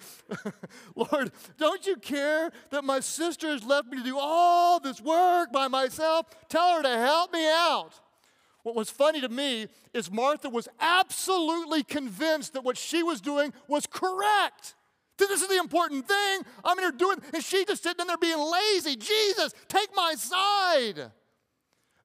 Lord, 0.96 1.32
don't 1.58 1.88
you 1.88 1.96
care 1.96 2.52
that 2.70 2.84
my 2.84 3.00
sister 3.00 3.50
has 3.50 3.64
left 3.64 3.88
me 3.88 3.98
to 3.98 4.04
do 4.04 4.18
all 4.20 4.80
this 4.80 5.02
work 5.02 5.52
by 5.52 5.68
myself? 5.68 6.28
Tell 6.50 6.76
her 6.76 6.84
to 6.84 6.98
help 6.98 7.34
me 7.34 7.48
out. 7.48 7.92
What 8.64 8.76
was 8.76 8.90
funny 8.90 9.22
to 9.22 9.30
me 9.30 9.68
is 9.94 10.12
Martha 10.12 10.50
was 10.50 10.68
absolutely 10.80 11.84
convinced 11.84 12.54
that 12.54 12.64
what 12.64 12.78
she 12.78 13.04
was 13.04 13.22
doing 13.22 13.54
was 13.68 13.86
correct. 13.86 14.76
This 15.18 15.42
is 15.42 15.48
the 15.48 15.58
important 15.58 16.08
thing. 16.08 16.42
I'm 16.64 16.78
in 16.80 16.84
here 16.84 16.92
doing, 16.92 17.18
and 17.34 17.44
she 17.44 17.64
just 17.66 17.84
sitting 17.84 18.02
in 18.02 18.08
there 18.08 18.18
being 18.18 18.40
lazy. 18.40 18.96
Jesus, 18.96 19.54
take 19.68 19.90
my 19.96 20.16
side. 20.16 21.12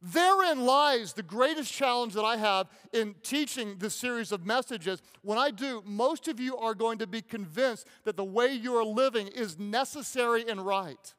Therein 0.03 0.65
lies 0.65 1.13
the 1.13 1.23
greatest 1.23 1.71
challenge 1.73 2.15
that 2.15 2.25
I 2.25 2.39
have 2.39 2.69
in 2.93 3.15
teaching 3.23 3.77
this 3.79 3.95
series 3.95 4.33
of 4.33 4.47
messages. 4.47 5.03
When 5.23 5.39
I 5.39 5.51
do, 5.51 5.83
most 5.85 6.27
of 6.27 6.41
you 6.41 6.57
are 6.57 6.75
going 6.75 6.99
to 6.99 7.07
be 7.07 7.21
convinced 7.21 7.87
that 8.05 8.17
the 8.17 8.25
way 8.25 8.53
you 8.53 8.75
are 8.77 8.85
living 8.85 9.29
is 9.29 9.59
necessary 9.59 10.49
and 10.49 10.65
right. 10.65 11.15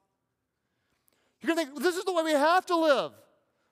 You're 1.42 1.56
going 1.56 1.68
to 1.68 1.72
think, 1.72 1.84
this 1.84 1.96
is 1.96 2.06
the 2.06 2.14
way 2.14 2.24
we 2.24 2.32
have 2.32 2.66
to 2.68 2.76
live. 2.76 3.12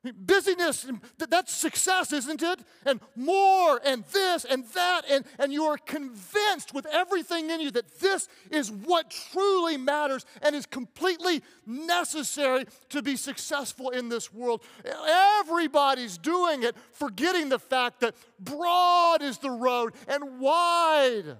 Busyness, 0.02 0.90
that's 1.18 1.54
success, 1.54 2.14
isn't 2.14 2.42
it? 2.42 2.62
And 2.86 3.02
more, 3.18 3.82
and 3.84 4.06
this, 4.06 4.46
and 4.46 4.64
that, 4.74 5.02
and, 5.10 5.26
and 5.38 5.52
you 5.52 5.66
are 5.66 5.78
convinced 5.78 6.74
with 6.74 6.86
everything 6.86 7.50
in 7.50 7.60
you 7.60 7.70
that 7.72 8.00
this 8.00 8.30
is 8.50 8.72
what 8.72 9.10
truly 9.10 9.76
matters 9.76 10.26
and 10.42 10.56
is 10.56 10.66
completely 10.66 11.44
necessary 11.66 12.64
to 12.90 13.02
be 13.02 13.18
successful 13.18 13.90
in 13.90 14.08
this 14.08 14.34
world. 14.34 14.64
Everybody's 14.86 16.18
doing 16.18 16.64
it, 16.64 16.78
forgetting 16.94 17.50
the 17.50 17.60
fact 17.60 18.00
that 18.00 18.16
broad 18.40 19.22
is 19.22 19.40
the 19.40 19.52
road 19.52 19.94
and 20.08 20.40
wide 20.40 21.36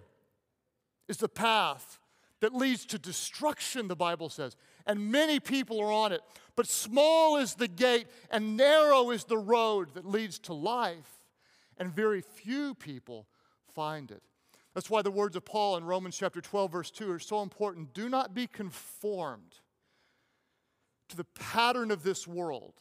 is 1.08 1.16
the 1.16 1.30
path 1.30 1.98
that 2.42 2.54
leads 2.54 2.86
to 2.88 3.00
destruction, 3.00 3.88
the 3.88 3.96
Bible 3.96 4.28
says 4.28 4.58
and 4.90 5.12
many 5.12 5.40
people 5.40 5.80
are 5.80 5.92
on 5.92 6.12
it. 6.12 6.22
But 6.60 6.68
small 6.68 7.38
is 7.38 7.56
the 7.56 7.70
gate, 7.70 8.08
and 8.30 8.58
narrow 8.58 9.12
is 9.12 9.24
the 9.24 9.38
road 9.38 9.94
that 9.94 10.06
leads 10.06 10.40
to 10.40 10.54
life, 10.54 11.24
and 11.78 11.90
very 11.90 12.20
few 12.20 12.76
people 12.76 13.28
find 13.74 14.12
it. 14.12 14.22
That's 14.74 14.90
why 14.90 15.02
the 15.02 15.10
words 15.10 15.38
of 15.38 15.46
Paul 15.46 15.78
in 15.78 15.86
Romans 15.86 16.18
chapter 16.18 16.42
12, 16.42 16.70
verse 16.70 16.92
2 16.92 17.12
are 17.14 17.18
so 17.18 17.44
important. 17.44 17.94
Do 17.94 18.10
not 18.10 18.34
be 18.34 18.46
conformed 18.46 19.62
to 21.08 21.16
the 21.16 21.24
pattern 21.24 21.92
of 21.92 22.04
this 22.04 22.28
world. 22.28 22.74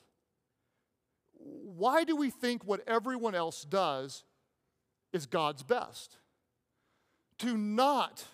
Why 1.37 2.03
do 2.03 2.17
we 2.17 2.31
think 2.31 2.65
what 2.65 2.81
everyone 2.85 3.37
else 3.37 3.63
does 3.63 4.25
is 5.13 5.27
God's 5.27 5.63
best? 5.63 6.17
Do 7.39 7.57
not 7.57 8.25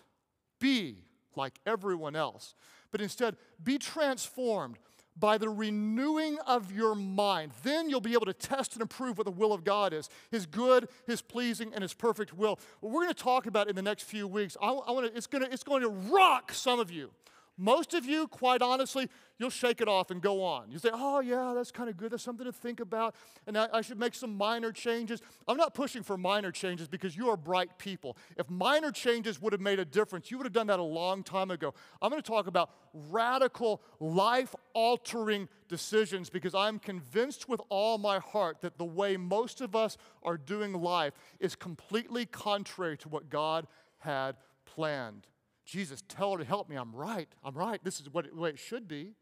be 0.59 1.05
like 1.37 1.61
everyone 1.67 2.17
else 2.17 2.55
but 2.95 3.01
instead 3.01 3.37
be 3.61 3.77
transformed 3.77 4.79
by 5.17 5.39
the 5.39 5.49
renewing 5.49 6.39
of 6.47 6.73
your 6.73 6.95
mind. 6.95 7.53
Then 7.63 7.89
you'll 7.89 8.01
be 8.01 8.15
able 8.15 8.27
to 8.27 8.33
test 8.33 8.75
and 8.75 8.83
approve 8.83 9.19
what 9.19 9.27
the 9.27 9.31
will 9.31 9.53
of 9.53 9.65
God 9.65 9.93
is 9.93 10.09
His 10.31 10.47
good, 10.47 10.89
His 11.07 11.23
pleasing, 11.23 11.73
and 11.73 11.83
His 11.83 11.95
perfect 11.95 12.35
will. 12.35 12.59
What 12.81 12.93
we're 12.93 13.03
going 13.03 13.15
to 13.15 13.23
talk 13.23 13.47
about 13.47 13.69
in 13.69 13.77
the 13.77 13.83
next 13.83 14.05
few 14.05 14.27
weeks, 14.27 14.57
I, 14.61 14.69
I 14.69 14.91
want 14.91 15.11
to, 15.11 15.17
it's, 15.17 15.27
to, 15.27 15.53
it's 15.53 15.65
going 15.65 15.83
to 15.83 15.89
rock 15.89 16.53
some 16.53 16.81
of 16.81 16.91
you. 16.91 17.11
Most 17.57 17.95
of 17.95 18.05
you, 18.05 18.27
quite 18.27 18.63
honestly, 18.63 19.09
you'll 19.39 19.51
shake 19.51 19.81
it 19.81 19.87
off 19.87 20.11
and 20.11 20.21
go 20.21 20.43
on. 20.43 20.73
You 20.73 20.79
say, 20.79 20.91
oh, 20.93 21.21
yeah, 21.21 21.53
that's 21.55 21.71
kind 21.71 21.89
of 21.89 21.97
good. 21.97 22.11
That's 22.11 22.23
something 22.23 22.47
to 22.47 22.53
think 22.53 22.81
about. 22.81 23.15
And 23.47 23.57
I, 23.57 23.69
I, 23.73 23.81
should 23.81 23.99
make 23.99 24.15
some 24.17 24.37
minor 24.37 24.73
changes. 24.73 25.21
I'm 25.47 25.57
not 25.57 25.73
pushing 25.73 26.03
for 26.03 26.17
minor 26.17 26.51
changes 26.51 26.89
because 26.89 27.17
you 27.17 27.29
are 27.29 27.37
bright 27.37 27.79
people. 27.79 28.17
If 28.37 28.51
minor 28.51 28.91
changes 28.91 29.41
would 29.41 29.53
have 29.53 29.61
made 29.61 29.79
a 29.79 29.85
difference, 29.85 30.33
you 30.33 30.39
would 30.39 30.47
have 30.47 30.53
done 30.53 30.67
that 30.67 30.81
a 30.81 30.85
long 30.85 31.23
time 31.23 31.53
ago. 31.53 31.75
I'm 32.03 32.11
going 32.11 32.21
to 32.21 32.29
talk 32.29 32.49
about 32.49 32.71
radical, 32.93 33.83
life 34.01 34.55
altering 34.73 35.49
decisions 35.69 36.31
because 36.31 36.57
I'm 36.57 36.81
convinced 36.81 37.49
with 37.49 37.61
all 37.69 37.99
my 37.99 38.19
heart 38.19 38.63
that 38.63 38.79
the 38.79 38.85
way 38.85 39.17
most 39.17 39.61
of 39.61 39.77
us 39.77 39.97
are 40.25 40.37
doing 40.37 40.73
life 40.73 41.15
is 41.39 41.55
completely 41.55 42.27
contrary 42.27 42.97
to 42.99 43.09
what 43.09 43.31
God 43.31 43.69
had 43.99 44.37
planned. 44.65 45.29
Jesus, 45.65 46.03
tell 46.09 46.33
her 46.33 46.39
to 46.39 46.45
help 46.45 46.69
me. 46.69 46.77
I'm 46.77 46.95
right. 46.95 47.29
I'm 47.43 47.55
right. 47.55 47.83
This 47.83 48.01
is 48.01 48.13
what 48.13 48.27
it, 48.27 48.37
way 48.37 48.51
it 48.51 48.59
should 48.59 48.87
be. 48.87 49.13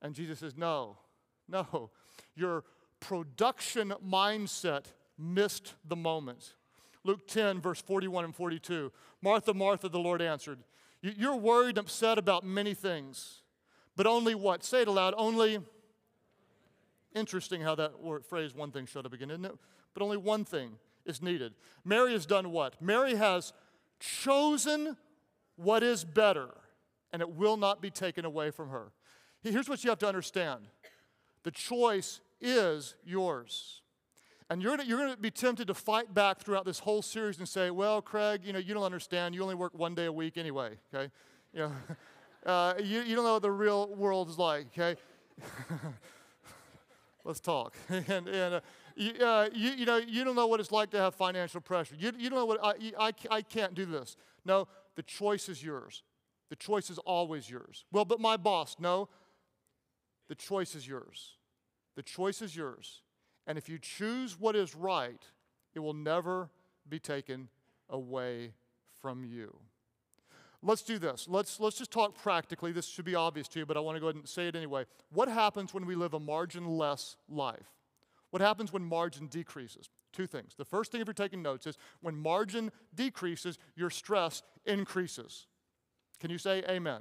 And 0.00 0.14
Jesus 0.14 0.40
says, 0.40 0.56
No, 0.56 0.98
no. 1.48 1.90
Your 2.34 2.64
production 3.00 3.92
mindset 4.04 4.86
missed 5.18 5.74
the 5.84 5.96
moment. 5.96 6.54
Luke 7.04 7.26
10, 7.26 7.60
verse 7.60 7.80
41 7.80 8.24
and 8.24 8.34
42. 8.34 8.92
Martha, 9.20 9.54
Martha, 9.54 9.88
the 9.88 9.98
Lord 9.98 10.22
answered, 10.22 10.58
You're 11.00 11.36
worried 11.36 11.78
and 11.78 11.86
upset 11.86 12.18
about 12.18 12.44
many 12.44 12.74
things, 12.74 13.42
but 13.96 14.06
only 14.06 14.34
what? 14.34 14.64
Say 14.64 14.82
it 14.82 14.88
aloud. 14.88 15.14
Only. 15.16 15.60
Interesting 17.14 17.60
how 17.60 17.74
that 17.74 18.00
word, 18.00 18.24
phrase, 18.24 18.54
one 18.54 18.70
thing, 18.70 18.86
showed 18.86 19.04
up 19.04 19.12
again, 19.12 19.30
isn't 19.30 19.44
it? 19.44 19.52
But 19.92 20.02
only 20.02 20.16
one 20.16 20.46
thing 20.46 20.78
is 21.04 21.20
needed. 21.20 21.52
Mary 21.84 22.12
has 22.12 22.24
done 22.24 22.50
what? 22.52 22.80
Mary 22.80 23.16
has 23.16 23.52
chosen 24.00 24.96
what 25.62 25.82
is 25.82 26.04
better, 26.04 26.48
and 27.12 27.22
it 27.22 27.30
will 27.30 27.56
not 27.56 27.80
be 27.80 27.90
taken 27.90 28.24
away 28.24 28.50
from 28.50 28.70
her. 28.70 28.92
Here's 29.42 29.68
what 29.68 29.82
you 29.82 29.90
have 29.90 29.98
to 30.00 30.08
understand 30.08 30.66
the 31.42 31.50
choice 31.50 32.20
is 32.40 32.94
yours. 33.04 33.80
And 34.50 34.60
you're 34.62 34.80
you're 34.82 34.98
gonna 34.98 35.16
be 35.16 35.30
tempted 35.30 35.66
to 35.68 35.74
fight 35.74 36.12
back 36.12 36.40
throughout 36.40 36.64
this 36.64 36.80
whole 36.80 37.00
series 37.00 37.38
and 37.38 37.48
say, 37.48 37.70
well, 37.70 38.02
Craig, 38.02 38.42
you 38.44 38.52
know, 38.52 38.58
you 38.58 38.74
don't 38.74 38.82
understand. 38.82 39.34
You 39.34 39.42
only 39.42 39.54
work 39.54 39.72
one 39.74 39.94
day 39.94 40.04
a 40.04 40.12
week 40.12 40.36
anyway, 40.36 40.76
okay? 40.92 41.10
You, 41.54 41.60
know, 41.60 41.72
uh, 42.46 42.74
you, 42.78 43.00
you 43.00 43.16
don't 43.16 43.24
know 43.24 43.34
what 43.34 43.42
the 43.42 43.50
real 43.50 43.94
world 43.94 44.28
is 44.28 44.38
like, 44.38 44.66
okay? 44.66 45.00
Let's 47.24 47.40
talk. 47.40 47.74
and, 47.88 48.28
and 48.28 48.54
uh, 48.54 48.60
you, 48.94 49.12
uh, 49.24 49.48
you, 49.54 49.70
you, 49.70 49.86
know, 49.86 49.96
you 49.96 50.24
don't 50.24 50.36
know 50.36 50.46
what 50.46 50.60
it's 50.60 50.72
like 50.72 50.90
to 50.90 50.98
have 50.98 51.14
financial 51.14 51.60
pressure. 51.60 51.94
You, 51.98 52.12
you 52.18 52.28
don't 52.28 52.38
know 52.38 52.46
what, 52.46 52.60
I, 52.62 52.92
I, 52.98 53.12
I 53.30 53.42
can't 53.42 53.74
do 53.74 53.86
this. 53.86 54.16
No, 54.44 54.68
the 54.96 55.02
choice 55.02 55.48
is 55.48 55.62
yours. 55.62 56.02
The 56.50 56.56
choice 56.56 56.90
is 56.90 56.98
always 56.98 57.48
yours. 57.48 57.84
Well, 57.92 58.04
but 58.04 58.20
my 58.20 58.36
boss, 58.36 58.76
no, 58.78 59.08
the 60.28 60.34
choice 60.34 60.74
is 60.74 60.86
yours. 60.86 61.36
The 61.96 62.02
choice 62.02 62.42
is 62.42 62.54
yours. 62.54 63.02
And 63.46 63.58
if 63.58 63.68
you 63.68 63.78
choose 63.78 64.38
what 64.38 64.54
is 64.54 64.74
right, 64.74 65.22
it 65.74 65.80
will 65.80 65.94
never 65.94 66.50
be 66.88 66.98
taken 66.98 67.48
away 67.88 68.52
from 69.00 69.24
you. 69.24 69.56
Let's 70.62 70.82
do 70.82 70.98
this. 70.98 71.26
Let's, 71.28 71.58
let's 71.58 71.76
just 71.76 71.90
talk 71.90 72.16
practically. 72.16 72.70
This 72.70 72.86
should 72.86 73.04
be 73.04 73.16
obvious 73.16 73.48
to 73.48 73.58
you, 73.58 73.66
but 73.66 73.76
I 73.76 73.80
want 73.80 73.96
to 73.96 74.00
go 74.00 74.06
ahead 74.06 74.16
and 74.16 74.28
say 74.28 74.46
it 74.46 74.54
anyway. 74.54 74.84
What 75.12 75.28
happens 75.28 75.74
when 75.74 75.86
we 75.86 75.96
live 75.96 76.14
a 76.14 76.20
margin-less 76.20 77.16
life? 77.28 77.72
What 78.30 78.40
happens 78.40 78.72
when 78.72 78.84
margin 78.84 79.26
decreases? 79.26 79.90
Two 80.12 80.26
things. 80.26 80.54
The 80.56 80.64
first 80.64 80.92
thing, 80.92 81.00
if 81.00 81.06
you're 81.06 81.14
taking 81.14 81.42
notes, 81.42 81.66
is 81.66 81.78
when 82.00 82.16
margin 82.16 82.70
decreases, 82.94 83.58
your 83.74 83.90
stress 83.90 84.42
increases. 84.66 85.46
Can 86.20 86.30
you 86.30 86.38
say 86.38 86.62
amen? 86.68 87.00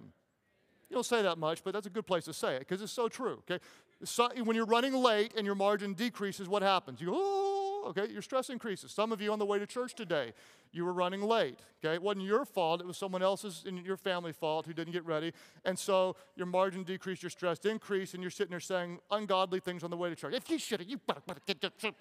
You 0.90 0.96
don't 0.96 1.06
say 1.06 1.22
that 1.22 1.38
much, 1.38 1.64
but 1.64 1.74
that's 1.74 1.88
a 1.88 1.90
good 1.90 2.08
place 2.08 2.26
to 2.26 2.34
say 2.34 2.56
it 2.56 2.60
because 2.60 2.82
it's 2.82 2.92
so 2.92 3.08
true. 3.08 3.44
Okay, 3.50 3.64
so, 4.04 4.30
when 4.44 4.56
you're 4.56 4.66
running 4.66 4.94
late 4.94 5.34
and 5.38 5.46
your 5.46 5.56
margin 5.56 5.94
decreases, 5.94 6.50
what 6.50 6.64
happens? 6.64 7.00
You 7.00 7.08
go, 7.08 7.14
oh, 7.16 7.51
okay, 7.88 8.08
your 8.12 8.22
stress 8.22 8.50
increases. 8.50 8.92
Some 8.92 9.12
of 9.12 9.22
you 9.22 9.32
on 9.32 9.40
the 9.40 9.46
way 9.46 9.60
to 9.60 9.66
church 9.66 9.96
today, 9.96 10.34
you 10.72 10.86
were 10.86 10.94
running 10.94 11.22
late. 11.22 11.60
Okay, 11.84 11.94
it 11.94 12.02
wasn't 12.02 12.26
your 12.26 12.46
fault; 12.46 12.82
it 12.82 12.88
was 12.88 12.98
someone 12.98 13.22
else's 13.22 13.64
in 13.66 13.78
your 13.78 13.98
family 13.98 14.32
fault 14.32 14.66
who 14.66 14.74
didn't 14.74 14.94
get 14.94 15.06
ready, 15.06 15.34
and 15.66 15.78
so 15.78 16.16
your 16.36 16.46
margin 16.46 16.84
decreased, 16.84 17.24
your 17.24 17.30
stress 17.30 17.60
increased, 17.60 18.14
and 18.14 18.24
you're 18.24 18.30
sitting 18.30 18.52
there 18.52 18.60
saying 18.60 19.00
ungodly 19.12 19.60
things 19.60 19.84
on 19.84 19.90
the 19.90 19.98
way 19.98 20.10
to 20.10 20.16
church. 20.16 20.34
If 20.34 20.50
you 20.50 20.60
should 20.60 20.80
have, 20.80 20.90
you 20.90 20.98
better, 20.98 21.22
better 21.26 21.42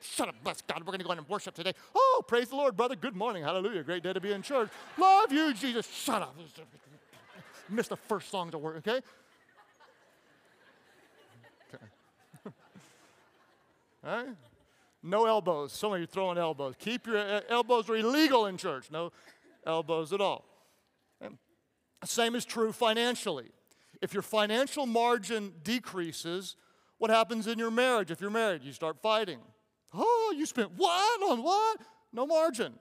shut 0.00 0.28
up, 0.28 0.34
bless 0.44 0.62
God. 0.62 0.80
We're 0.80 0.86
going 0.86 1.00
to 1.00 1.04
go 1.04 1.12
in 1.12 1.18
and 1.18 1.28
worship 1.28 1.54
today. 1.54 1.72
Oh, 1.94 2.22
praise 2.26 2.48
the 2.48 2.56
Lord, 2.56 2.76
brother. 2.76 2.96
Good 2.96 3.16
morning, 3.16 3.42
hallelujah. 3.42 3.82
Great 3.82 4.02
day 4.02 4.12
to 4.12 4.20
be 4.20 4.32
in 4.32 4.42
church. 4.42 4.68
Love 4.98 5.32
you, 5.32 5.52
Jesus. 5.54 5.86
Shut 5.90 6.22
up 6.22 6.36
missed 7.70 7.90
the 7.90 7.96
first 7.96 8.30
song 8.30 8.50
to 8.50 8.58
work, 8.58 8.76
okay? 8.78 9.00
okay. 11.74 11.84
All 14.04 14.16
right? 14.16 14.36
No 15.02 15.26
elbows. 15.26 15.72
Some 15.72 15.92
of 15.92 16.00
you 16.00 16.06
throwing 16.06 16.38
elbows. 16.38 16.74
Keep 16.78 17.06
your 17.06 17.18
uh, 17.18 17.40
elbows 17.48 17.88
are 17.88 17.96
illegal 17.96 18.46
in 18.46 18.56
church. 18.56 18.90
No 18.90 19.12
elbows 19.66 20.12
at 20.12 20.20
all. 20.20 20.44
Same 22.04 22.34
is 22.34 22.44
true 22.44 22.72
financially. 22.72 23.50
If 24.00 24.14
your 24.14 24.22
financial 24.22 24.86
margin 24.86 25.52
decreases, 25.62 26.56
what 26.98 27.10
happens 27.10 27.46
in 27.46 27.58
your 27.58 27.70
marriage? 27.70 28.10
If 28.10 28.20
you're 28.20 28.30
married, 28.30 28.62
you 28.62 28.72
start 28.72 29.02
fighting. 29.02 29.38
Oh, 29.92 30.34
you 30.36 30.46
spent 30.46 30.70
what 30.76 31.22
on 31.30 31.42
what? 31.42 31.78
No 32.12 32.26
margin. 32.26 32.74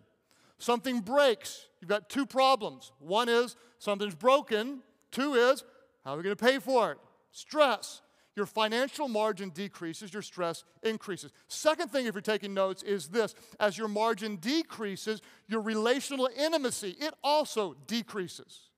Something 0.58 1.02
breaks. 1.02 1.68
You've 1.82 1.90
got 1.90 2.10
two 2.10 2.26
problems. 2.26 2.92
One 3.00 3.28
is 3.30 3.56
something's 3.78 4.16
broken. 4.16 4.80
Two 5.12 5.34
is, 5.34 5.64
how 6.06 6.14
are 6.14 6.18
we 6.18 6.24
going 6.24 6.36
to 6.36 6.44
pay 6.44 6.60
for 6.60 6.92
it? 6.92 6.98
Stress. 7.32 8.02
Your 8.40 8.46
financial 8.46 9.10
margin 9.10 9.50
decreases, 9.50 10.14
your 10.14 10.22
stress 10.22 10.64
increases. 10.82 11.34
Second 11.50 11.92
thing, 11.92 12.06
if 12.06 12.16
you're 12.16 12.22
taking 12.22 12.54
notes, 12.54 12.82
is 12.84 13.10
this 13.10 13.36
as 13.60 13.78
your 13.78 13.90
margin 13.90 14.38
decreases, 14.38 15.22
your 15.48 15.60
relational 15.60 16.30
intimacy, 16.38 16.96
it 17.02 17.14
also 17.22 17.76
decreases. 17.86 18.70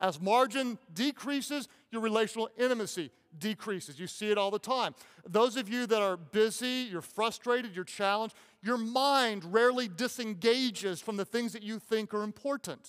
As 0.00 0.18
margin 0.18 0.78
decreases, 0.94 1.68
your 1.90 2.00
relational 2.00 2.48
intimacy 2.58 3.10
decreases. 3.38 4.00
You 4.00 4.06
see 4.06 4.30
it 4.30 4.38
all 4.38 4.50
the 4.50 4.58
time. 4.58 4.94
Those 5.28 5.56
of 5.58 5.68
you 5.68 5.86
that 5.86 6.00
are 6.00 6.16
busy, 6.16 6.88
you're 6.90 7.02
frustrated, 7.02 7.76
you're 7.76 7.84
challenged, 7.84 8.34
your 8.62 8.78
mind 8.78 9.44
rarely 9.44 9.88
disengages 9.88 11.02
from 11.02 11.18
the 11.18 11.26
things 11.26 11.52
that 11.52 11.62
you 11.62 11.78
think 11.78 12.14
are 12.14 12.22
important. 12.22 12.88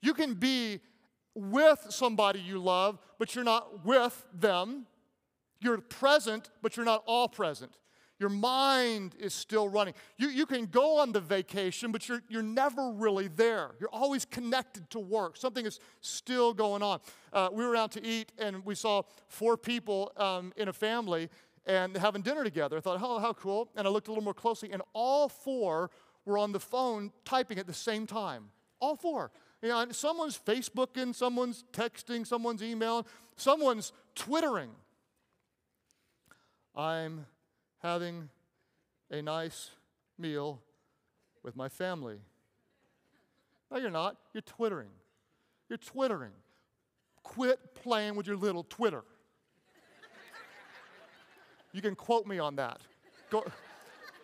You 0.00 0.12
can 0.12 0.34
be 0.34 0.80
with 1.34 1.86
somebody 1.90 2.40
you 2.40 2.58
love, 2.58 2.98
but 3.20 3.34
you're 3.36 3.44
not 3.44 3.84
with 3.86 4.26
them. 4.34 4.86
You're 5.62 5.78
present, 5.78 6.50
but 6.60 6.76
you're 6.76 6.84
not 6.84 7.04
all 7.06 7.28
present. 7.28 7.76
Your 8.18 8.30
mind 8.30 9.16
is 9.18 9.34
still 9.34 9.68
running. 9.68 9.94
You, 10.16 10.28
you 10.28 10.46
can 10.46 10.66
go 10.66 10.98
on 10.98 11.10
the 11.10 11.20
vacation, 11.20 11.90
but 11.90 12.08
you're, 12.08 12.22
you're 12.28 12.42
never 12.42 12.92
really 12.92 13.28
there. 13.28 13.72
You're 13.80 13.90
always 13.92 14.24
connected 14.24 14.88
to 14.90 15.00
work. 15.00 15.36
Something 15.36 15.66
is 15.66 15.80
still 16.00 16.54
going 16.54 16.82
on. 16.82 17.00
Uh, 17.32 17.48
we 17.52 17.66
were 17.66 17.74
out 17.74 17.90
to 17.92 18.06
eat, 18.06 18.30
and 18.38 18.64
we 18.64 18.76
saw 18.76 19.02
four 19.28 19.56
people 19.56 20.12
um, 20.16 20.52
in 20.56 20.68
a 20.68 20.72
family 20.72 21.30
and 21.66 21.96
having 21.96 22.22
dinner 22.22 22.44
together. 22.44 22.76
I 22.76 22.80
thought, 22.80 23.00
oh, 23.02 23.18
how 23.18 23.32
cool. 23.32 23.70
And 23.76 23.88
I 23.88 23.90
looked 23.90 24.06
a 24.08 24.10
little 24.10 24.24
more 24.24 24.34
closely, 24.34 24.70
and 24.72 24.82
all 24.92 25.28
four 25.28 25.90
were 26.24 26.38
on 26.38 26.52
the 26.52 26.60
phone 26.60 27.12
typing 27.24 27.58
at 27.58 27.66
the 27.66 27.74
same 27.74 28.06
time. 28.06 28.50
All 28.80 28.94
four. 28.94 29.32
You 29.62 29.70
know, 29.70 29.86
someone's 29.90 30.38
Facebooking, 30.38 31.14
someone's 31.14 31.64
texting, 31.72 32.26
someone's 32.26 32.62
emailing, 32.62 33.04
someone's 33.36 33.92
Twittering. 34.14 34.70
I'm 36.74 37.26
having 37.82 38.30
a 39.10 39.20
nice 39.20 39.70
meal 40.18 40.60
with 41.42 41.56
my 41.56 41.68
family. 41.68 42.16
No, 43.70 43.78
you're 43.78 43.90
not. 43.90 44.16
You're 44.32 44.42
twittering. 44.42 44.88
You're 45.68 45.78
twittering. 45.78 46.32
Quit 47.22 47.74
playing 47.74 48.16
with 48.16 48.26
your 48.26 48.36
little 48.36 48.64
Twitter. 48.64 49.04
you 51.72 51.82
can 51.82 51.94
quote 51.94 52.26
me 52.26 52.38
on 52.38 52.56
that. 52.56 52.80
Go. 53.30 53.44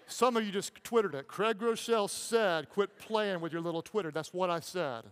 Some 0.06 0.38
of 0.38 0.44
you 0.44 0.50
just 0.50 0.72
twittered 0.84 1.14
it. 1.14 1.28
Craig 1.28 1.58
Groeschel 1.58 2.08
said, 2.08 2.70
quit 2.70 2.98
playing 2.98 3.40
with 3.40 3.52
your 3.52 3.60
little 3.60 3.82
Twitter. 3.82 4.10
That's 4.10 4.32
what 4.32 4.48
I 4.48 4.60
said. 4.60 5.04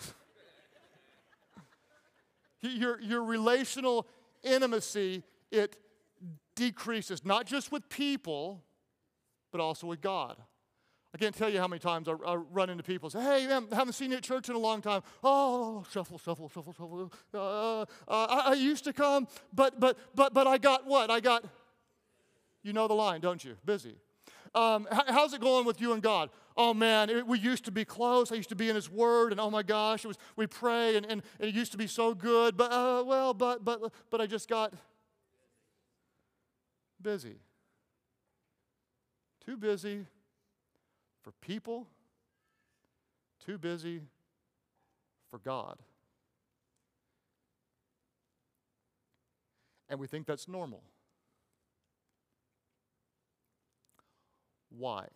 your, 2.62 2.98
your 3.02 3.22
relational 3.22 4.06
intimacy, 4.42 5.24
it 5.50 5.76
decreases, 6.54 7.24
not 7.24 7.46
just 7.46 7.72
with 7.72 7.88
people, 7.88 8.62
but 9.50 9.60
also 9.60 9.86
with 9.86 10.00
God. 10.00 10.36
I 11.14 11.18
can't 11.18 11.34
tell 11.34 11.50
you 11.50 11.58
how 11.58 11.68
many 11.68 11.78
times 11.78 12.08
I, 12.08 12.12
I 12.26 12.36
run 12.36 12.70
into 12.70 12.82
people 12.82 13.10
and 13.12 13.12
say, 13.12 13.40
hey, 13.40 13.46
man, 13.46 13.66
haven't 13.70 13.92
seen 13.92 14.10
you 14.10 14.16
at 14.16 14.22
church 14.22 14.48
in 14.48 14.54
a 14.54 14.58
long 14.58 14.80
time. 14.80 15.02
Oh, 15.22 15.84
shuffle, 15.92 16.18
shuffle, 16.18 16.48
shuffle, 16.48 16.72
shuffle. 16.72 17.12
Uh, 17.34 17.82
uh, 17.82 17.84
I, 18.08 18.42
I 18.46 18.54
used 18.54 18.84
to 18.84 18.94
come, 18.94 19.28
but, 19.52 19.78
but, 19.78 19.98
but, 20.14 20.32
but 20.32 20.46
I 20.46 20.56
got 20.56 20.86
what? 20.86 21.10
I 21.10 21.20
got, 21.20 21.44
you 22.62 22.72
know 22.72 22.88
the 22.88 22.94
line, 22.94 23.20
don't 23.20 23.44
you? 23.44 23.56
Busy. 23.64 23.96
Um, 24.54 24.86
how's 24.90 25.32
it 25.32 25.40
going 25.40 25.64
with 25.64 25.80
you 25.80 25.92
and 25.92 26.02
God? 26.02 26.30
Oh 26.56 26.74
man, 26.74 27.08
it, 27.08 27.26
we 27.26 27.38
used 27.38 27.64
to 27.64 27.70
be 27.70 27.84
close. 27.86 28.30
I 28.30 28.34
used 28.34 28.50
to 28.50 28.54
be 28.54 28.68
in 28.68 28.74
His 28.74 28.90
Word, 28.90 29.32
and 29.32 29.40
oh 29.40 29.50
my 29.50 29.62
gosh, 29.62 30.04
it 30.04 30.08
was 30.08 30.18
we 30.36 30.46
pray, 30.46 30.96
and, 30.96 31.06
and, 31.06 31.22
and 31.40 31.48
it 31.48 31.54
used 31.54 31.72
to 31.72 31.78
be 31.78 31.86
so 31.86 32.14
good. 32.14 32.58
But 32.58 32.70
uh, 32.70 33.02
well, 33.06 33.32
but 33.32 33.64
but 33.64 33.80
but 34.10 34.20
I 34.20 34.26
just 34.26 34.50
got 34.50 34.74
busy. 37.02 37.36
Too 39.44 39.56
busy 39.56 40.06
for 41.22 41.32
people, 41.40 41.86
too 43.44 43.58
busy 43.58 44.00
for 45.30 45.38
God. 45.38 45.78
And 49.88 50.00
we 50.00 50.06
think 50.06 50.26
that's 50.26 50.48
normal. 50.48 50.82
Why? 54.70 55.06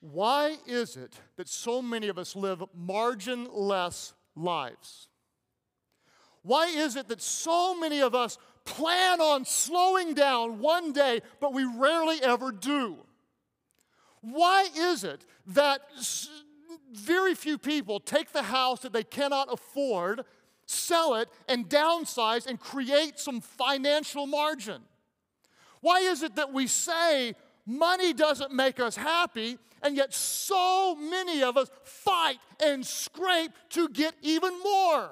Why 0.00 0.56
is 0.66 0.96
it 0.96 1.18
that 1.36 1.48
so 1.48 1.82
many 1.82 2.08
of 2.08 2.18
us 2.18 2.36
live 2.36 2.62
marginless 2.78 4.12
lives? 4.36 5.08
Why 6.42 6.66
is 6.66 6.94
it 6.94 7.08
that 7.08 7.20
so 7.20 7.76
many 7.76 8.00
of 8.00 8.14
us 8.14 8.38
plan 8.66 9.20
on 9.20 9.46
slowing 9.46 10.12
down 10.12 10.58
one 10.58 10.92
day, 10.92 11.22
but 11.40 11.54
we 11.54 11.64
rarely 11.64 12.22
ever 12.22 12.52
do? 12.52 12.98
Why 14.20 14.68
is 14.76 15.04
it 15.04 15.24
that 15.46 15.80
very 16.92 17.34
few 17.34 17.56
people 17.56 18.00
take 18.00 18.32
the 18.32 18.42
house 18.42 18.80
that 18.80 18.92
they 18.92 19.04
cannot 19.04 19.52
afford, 19.52 20.22
sell 20.66 21.14
it, 21.14 21.28
and 21.48 21.68
downsize 21.68 22.46
and 22.46 22.60
create 22.60 23.18
some 23.18 23.40
financial 23.40 24.26
margin? 24.26 24.82
Why 25.80 26.00
is 26.00 26.22
it 26.22 26.36
that 26.36 26.52
we 26.52 26.66
say 26.66 27.34
money 27.64 28.12
doesn't 28.12 28.52
make 28.52 28.80
us 28.80 28.96
happy, 28.96 29.58
and 29.82 29.96
yet 29.96 30.12
so 30.12 30.96
many 30.96 31.42
of 31.42 31.56
us 31.56 31.70
fight 31.84 32.38
and 32.62 32.84
scrape 32.84 33.52
to 33.70 33.88
get 33.88 34.14
even 34.22 34.52
more? 34.62 35.10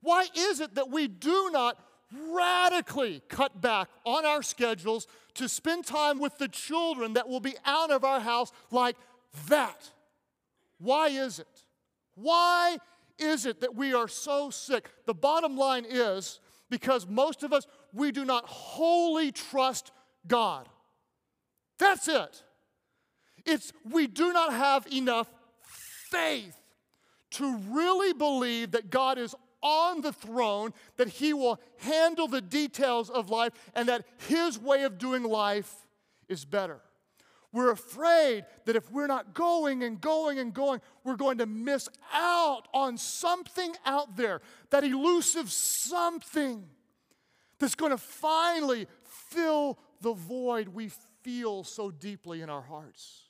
Why 0.00 0.26
is 0.36 0.60
it 0.60 0.76
that 0.76 0.90
we 0.90 1.08
do 1.08 1.50
not 1.50 1.78
radically 2.12 3.22
cut 3.28 3.60
back 3.60 3.88
on 4.04 4.24
our 4.24 4.42
schedules 4.42 5.06
to 5.34 5.48
spend 5.48 5.84
time 5.84 6.18
with 6.18 6.38
the 6.38 6.48
children 6.48 7.14
that 7.14 7.28
will 7.28 7.40
be 7.40 7.54
out 7.64 7.90
of 7.90 8.04
our 8.04 8.20
house 8.20 8.52
like 8.70 8.96
that? 9.48 9.90
Why 10.78 11.08
is 11.08 11.38
it? 11.38 11.64
Why 12.14 12.78
is 13.18 13.46
it 13.46 13.60
that 13.60 13.74
we 13.74 13.94
are 13.94 14.08
so 14.08 14.50
sick? 14.50 14.90
The 15.06 15.14
bottom 15.14 15.56
line 15.56 15.86
is 15.88 16.40
because 16.70 17.06
most 17.06 17.42
of 17.42 17.52
us, 17.52 17.66
we 17.92 18.10
do 18.10 18.24
not 18.24 18.46
wholly 18.46 19.32
trust 19.32 19.92
God. 20.26 20.68
That's 21.78 22.08
it. 22.08 22.42
It's 23.44 23.72
we 23.84 24.06
do 24.06 24.32
not 24.32 24.52
have 24.52 24.86
enough 24.92 25.30
faith 25.62 26.56
to 27.32 27.56
really 27.70 28.12
believe 28.12 28.72
that 28.72 28.90
God 28.90 29.18
is 29.18 29.34
on 29.64 30.02
the 30.02 30.12
throne, 30.12 30.72
that 30.96 31.08
He 31.08 31.32
will 31.32 31.58
handle 31.78 32.28
the 32.28 32.40
details 32.40 33.10
of 33.10 33.30
life, 33.30 33.52
and 33.74 33.88
that 33.88 34.04
His 34.28 34.58
way 34.58 34.84
of 34.84 34.98
doing 34.98 35.24
life 35.24 35.74
is 36.28 36.44
better. 36.44 36.80
We're 37.52 37.70
afraid 37.70 38.46
that 38.64 38.74
if 38.74 38.90
we're 38.90 39.06
not 39.06 39.32
going 39.32 39.84
and 39.84 40.00
going 40.00 40.40
and 40.40 40.52
going, 40.52 40.80
we're 41.04 41.16
going 41.16 41.38
to 41.38 41.46
miss 41.46 41.88
out 42.12 42.66
on 42.74 42.98
something 42.98 43.74
out 43.86 44.16
there, 44.16 44.40
that 44.70 44.82
elusive 44.82 45.50
something 45.50 46.64
that's 47.60 47.76
going 47.76 47.92
to 47.92 47.98
finally 47.98 48.88
fill 49.04 49.78
the 50.00 50.12
void 50.12 50.68
we 50.68 50.90
feel 51.22 51.64
so 51.64 51.90
deeply 51.90 52.42
in 52.42 52.50
our 52.50 52.62
hearts. 52.62 53.22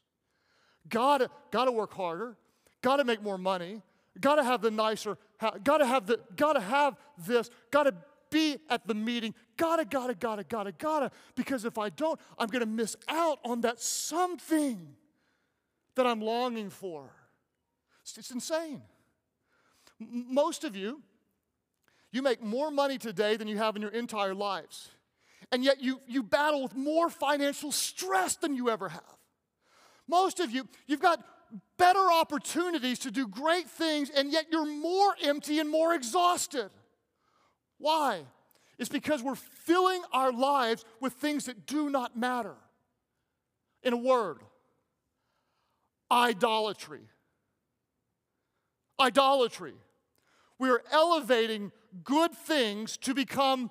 Gotta, 0.88 1.30
gotta 1.50 1.72
work 1.72 1.94
harder, 1.94 2.36
gotta 2.82 3.04
make 3.04 3.22
more 3.22 3.38
money, 3.38 3.80
gotta 4.20 4.44
have 4.44 4.60
the 4.60 4.70
nicer, 4.70 5.16
gotta 5.62 5.86
have 5.86 6.06
the, 6.06 6.20
gotta 6.36 6.60
have 6.60 6.96
this, 7.26 7.50
gotta 7.70 7.94
be 8.30 8.58
at 8.68 8.86
the 8.86 8.94
meeting, 8.94 9.34
gotta, 9.56 9.84
gotta, 9.84 10.14
gotta, 10.14 10.44
gotta, 10.44 10.72
gotta, 10.72 11.10
because 11.34 11.64
if 11.64 11.78
I 11.78 11.90
don't, 11.90 12.20
I'm 12.38 12.48
gonna 12.48 12.66
miss 12.66 12.96
out 13.08 13.38
on 13.44 13.60
that 13.62 13.80
something 13.80 14.94
that 15.94 16.06
I'm 16.06 16.20
longing 16.20 16.70
for. 16.70 17.10
It's, 18.02 18.18
it's 18.18 18.30
insane. 18.30 18.82
Most 19.98 20.64
of 20.64 20.74
you, 20.74 21.00
you 22.10 22.22
make 22.22 22.42
more 22.42 22.70
money 22.70 22.98
today 22.98 23.36
than 23.36 23.48
you 23.48 23.58
have 23.58 23.76
in 23.76 23.82
your 23.82 23.90
entire 23.90 24.34
lives 24.34 24.90
and 25.52 25.64
yet 25.64 25.80
you, 25.80 26.00
you 26.06 26.22
battle 26.22 26.62
with 26.62 26.74
more 26.74 27.08
financial 27.10 27.72
stress 27.72 28.36
than 28.36 28.56
you 28.56 28.70
ever 28.70 28.88
have. 28.88 29.18
Most 30.08 30.40
of 30.40 30.50
you, 30.50 30.68
you've 30.86 31.00
got 31.00 31.24
better 31.76 32.12
opportunities 32.12 32.98
to 33.00 33.10
do 33.10 33.28
great 33.28 33.68
things, 33.68 34.10
and 34.10 34.32
yet 34.32 34.46
you're 34.50 34.66
more 34.66 35.14
empty 35.22 35.58
and 35.58 35.70
more 35.70 35.94
exhausted. 35.94 36.70
Why? 37.78 38.22
It's 38.78 38.88
because 38.88 39.22
we're 39.22 39.34
filling 39.34 40.02
our 40.12 40.32
lives 40.32 40.84
with 41.00 41.14
things 41.14 41.46
that 41.46 41.66
do 41.66 41.90
not 41.90 42.16
matter. 42.16 42.54
In 43.82 43.92
a 43.92 43.98
word, 43.98 44.38
idolatry. 46.10 47.02
Idolatry. 48.98 49.74
We 50.58 50.70
are 50.70 50.82
elevating 50.90 51.72
good 52.04 52.32
things 52.32 52.96
to 52.98 53.14
become 53.14 53.70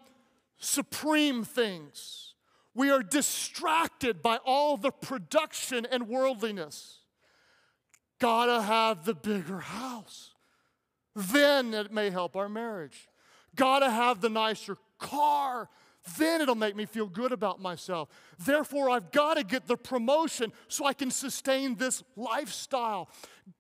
supreme 0.58 1.44
things. 1.44 2.36
We 2.76 2.92
are 2.92 3.04
distracted 3.04 4.22
by 4.22 4.38
all 4.46 4.78
the 4.78 4.92
production 4.92 5.86
and 5.90 6.08
worldliness. 6.08 7.00
Gotta 8.24 8.62
have 8.62 9.04
the 9.04 9.14
bigger 9.14 9.60
house. 9.60 10.32
Then 11.14 11.74
it 11.74 11.92
may 11.92 12.10
help 12.10 12.38
our 12.38 12.48
marriage. 12.48 13.10
Gotta 13.54 13.90
have 13.90 14.22
the 14.22 14.30
nicer 14.30 14.78
car. 14.98 15.68
Then 16.18 16.40
it'll 16.40 16.56
make 16.56 16.74
me 16.74 16.86
feel 16.86 17.08
good 17.08 17.34
about 17.34 17.62
myself. 17.62 18.08
Therefore, 18.40 18.90
I've 18.90 19.12
got 19.12 19.34
to 19.34 19.44
get 19.44 19.68
the 19.68 19.76
promotion 19.76 20.54
so 20.70 20.86
I 20.86 20.94
can 20.94 21.12
sustain 21.12 21.76
this 21.76 22.02
lifestyle. 22.16 23.10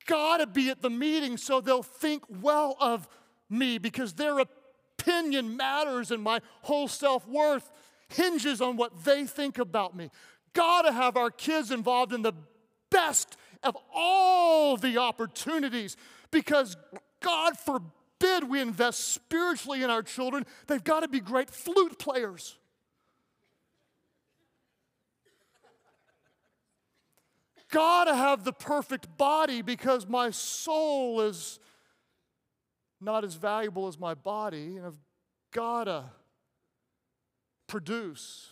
Got 0.06 0.38
to 0.38 0.48
be 0.48 0.70
at 0.70 0.82
the 0.82 0.90
meeting 0.90 1.36
so 1.36 1.60
they'll 1.60 1.84
think 1.84 2.24
well 2.42 2.78
of 2.80 3.10
me 3.50 3.80
because 3.80 4.14
their 4.14 4.40
opinion 4.40 5.58
matters 5.58 6.10
and 6.10 6.24
my 6.24 6.40
whole 6.62 6.88
self 6.88 7.28
worth 7.28 7.70
hinges 8.08 8.62
on 8.62 8.78
what 8.78 9.04
they 9.04 9.26
think 9.26 9.58
about 9.58 9.94
me. 9.94 10.10
Got 10.54 10.84
to 10.84 10.94
have 10.94 11.18
our 11.18 11.32
kids 11.32 11.70
involved 11.70 12.14
in 12.14 12.22
the 12.22 12.34
best 12.90 13.36
of 13.64 13.78
all 13.94 14.78
the 14.78 14.98
opportunities 14.98 15.98
because 16.32 16.76
God 17.22 17.58
forbid 17.58 18.50
we 18.50 18.60
invest 18.60 19.14
spiritually 19.14 19.84
in 19.84 19.90
our 19.90 20.04
children. 20.04 20.46
They've 20.68 20.84
got 20.84 21.02
to 21.02 21.08
be 21.08 21.20
great 21.20 21.50
flute 21.50 21.98
players. 22.00 22.58
Gotta 27.72 28.16
have 28.16 28.44
the 28.44 28.54
perfect 28.54 29.18
body 29.18 29.64
because 29.64 30.08
my 30.08 30.30
soul 30.30 31.22
is 31.22 31.60
not 33.02 33.24
as 33.24 33.34
valuable 33.34 33.88
as 33.88 34.00
my 34.00 34.14
body, 34.14 34.78
and 34.78 34.86
I've 34.86 35.00
gotta 35.52 36.12
produce 37.66 38.52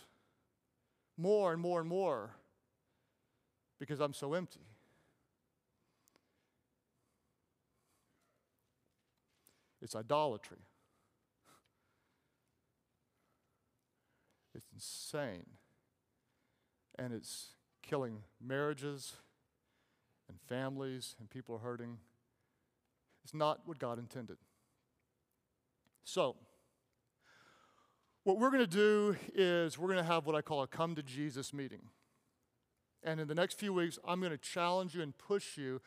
more 1.16 1.52
and 1.52 1.62
more 1.62 1.78
and 1.78 1.88
more 1.88 2.30
because 3.78 4.00
I'm 4.00 4.12
so 4.12 4.34
empty. 4.34 4.71
It's 9.82 9.96
idolatry. 9.96 10.58
It's 14.54 14.66
insane. 14.72 15.46
And 16.98 17.12
it's 17.12 17.50
killing 17.82 18.18
marriages 18.40 19.16
and 20.28 20.38
families, 20.48 21.16
and 21.18 21.28
people 21.28 21.56
are 21.56 21.58
hurting. 21.58 21.98
It's 23.24 23.34
not 23.34 23.60
what 23.66 23.78
God 23.78 23.98
intended. 23.98 24.36
So, 26.04 26.36
what 28.24 28.38
we're 28.38 28.50
going 28.50 28.60
to 28.60 28.66
do 28.66 29.16
is 29.34 29.78
we're 29.78 29.88
going 29.88 29.98
to 29.98 30.04
have 30.04 30.26
what 30.26 30.36
I 30.36 30.42
call 30.42 30.62
a 30.62 30.66
come 30.66 30.94
to 30.94 31.02
Jesus 31.02 31.52
meeting. 31.52 31.82
And 33.02 33.20
in 33.20 33.26
the 33.26 33.34
next 33.34 33.58
few 33.58 33.72
weeks, 33.72 33.98
I'm 34.06 34.20
going 34.20 34.32
to 34.32 34.38
challenge 34.38 34.94
you 34.94 35.02
and 35.02 35.16
push 35.16 35.56
you 35.56 35.80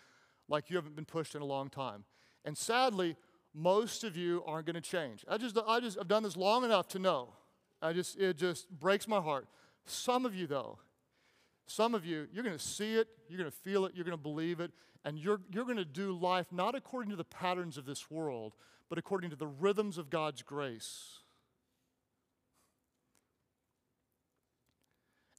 like 0.49 0.69
you 0.69 0.75
haven't 0.75 0.95
been 0.95 1.05
pushed 1.05 1.33
in 1.33 1.41
a 1.41 1.45
long 1.45 1.69
time. 1.69 2.03
And 2.43 2.57
sadly, 2.57 3.15
most 3.55 4.03
of 4.03 4.17
you 4.17 4.43
aren't 4.45 4.65
going 4.65 4.75
to 4.75 4.81
change. 4.81 5.23
I 5.29 5.37
just, 5.37 5.57
I 5.65 5.79
just, 5.79 5.97
I've 5.97 6.09
done 6.09 6.23
this 6.23 6.35
long 6.35 6.65
enough 6.65 6.89
to 6.89 6.99
know. 6.99 7.29
I 7.81 7.93
just, 7.93 8.19
it 8.19 8.37
just 8.37 8.69
breaks 8.69 9.07
my 9.07 9.21
heart. 9.21 9.47
Some 9.85 10.25
of 10.25 10.35
you, 10.35 10.45
though, 10.45 10.79
some 11.67 11.95
of 11.95 12.05
you, 12.05 12.27
you're 12.33 12.43
going 12.43 12.57
to 12.57 12.63
see 12.63 12.95
it, 12.95 13.07
you're 13.29 13.37
going 13.37 13.49
to 13.49 13.57
feel 13.57 13.85
it, 13.85 13.93
you're 13.95 14.03
going 14.03 14.17
to 14.17 14.21
believe 14.21 14.59
it, 14.59 14.71
and 15.05 15.17
you're, 15.17 15.39
you're 15.51 15.65
going 15.65 15.77
to 15.77 15.85
do 15.85 16.11
life 16.11 16.47
not 16.51 16.75
according 16.75 17.11
to 17.11 17.15
the 17.15 17.23
patterns 17.23 17.77
of 17.77 17.85
this 17.85 18.11
world, 18.11 18.53
but 18.89 18.97
according 18.97 19.29
to 19.29 19.35
the 19.35 19.47
rhythms 19.47 19.97
of 19.97 20.09
God's 20.09 20.41
grace. 20.41 21.19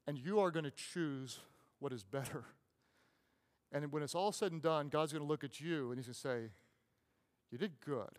And 0.07 0.17
you 0.17 0.41
are 0.41 0.51
going 0.51 0.65
to 0.65 0.71
choose 0.71 1.41
what 1.81 1.93
is 1.93 2.03
better. 2.03 2.45
And 3.73 3.91
when 3.93 4.03
it's 4.03 4.15
all 4.15 4.33
said 4.33 4.53
and 4.53 4.63
done, 4.63 4.89
God's 4.89 5.13
going 5.13 5.25
to 5.25 5.29
look 5.29 5.45
at 5.45 5.61
you 5.61 5.91
and 5.91 5.99
He's 5.99 6.07
going 6.07 6.15
to 6.15 6.21
say, 6.21 6.53
You 7.51 7.59
did 7.59 7.81
good. 7.85 8.19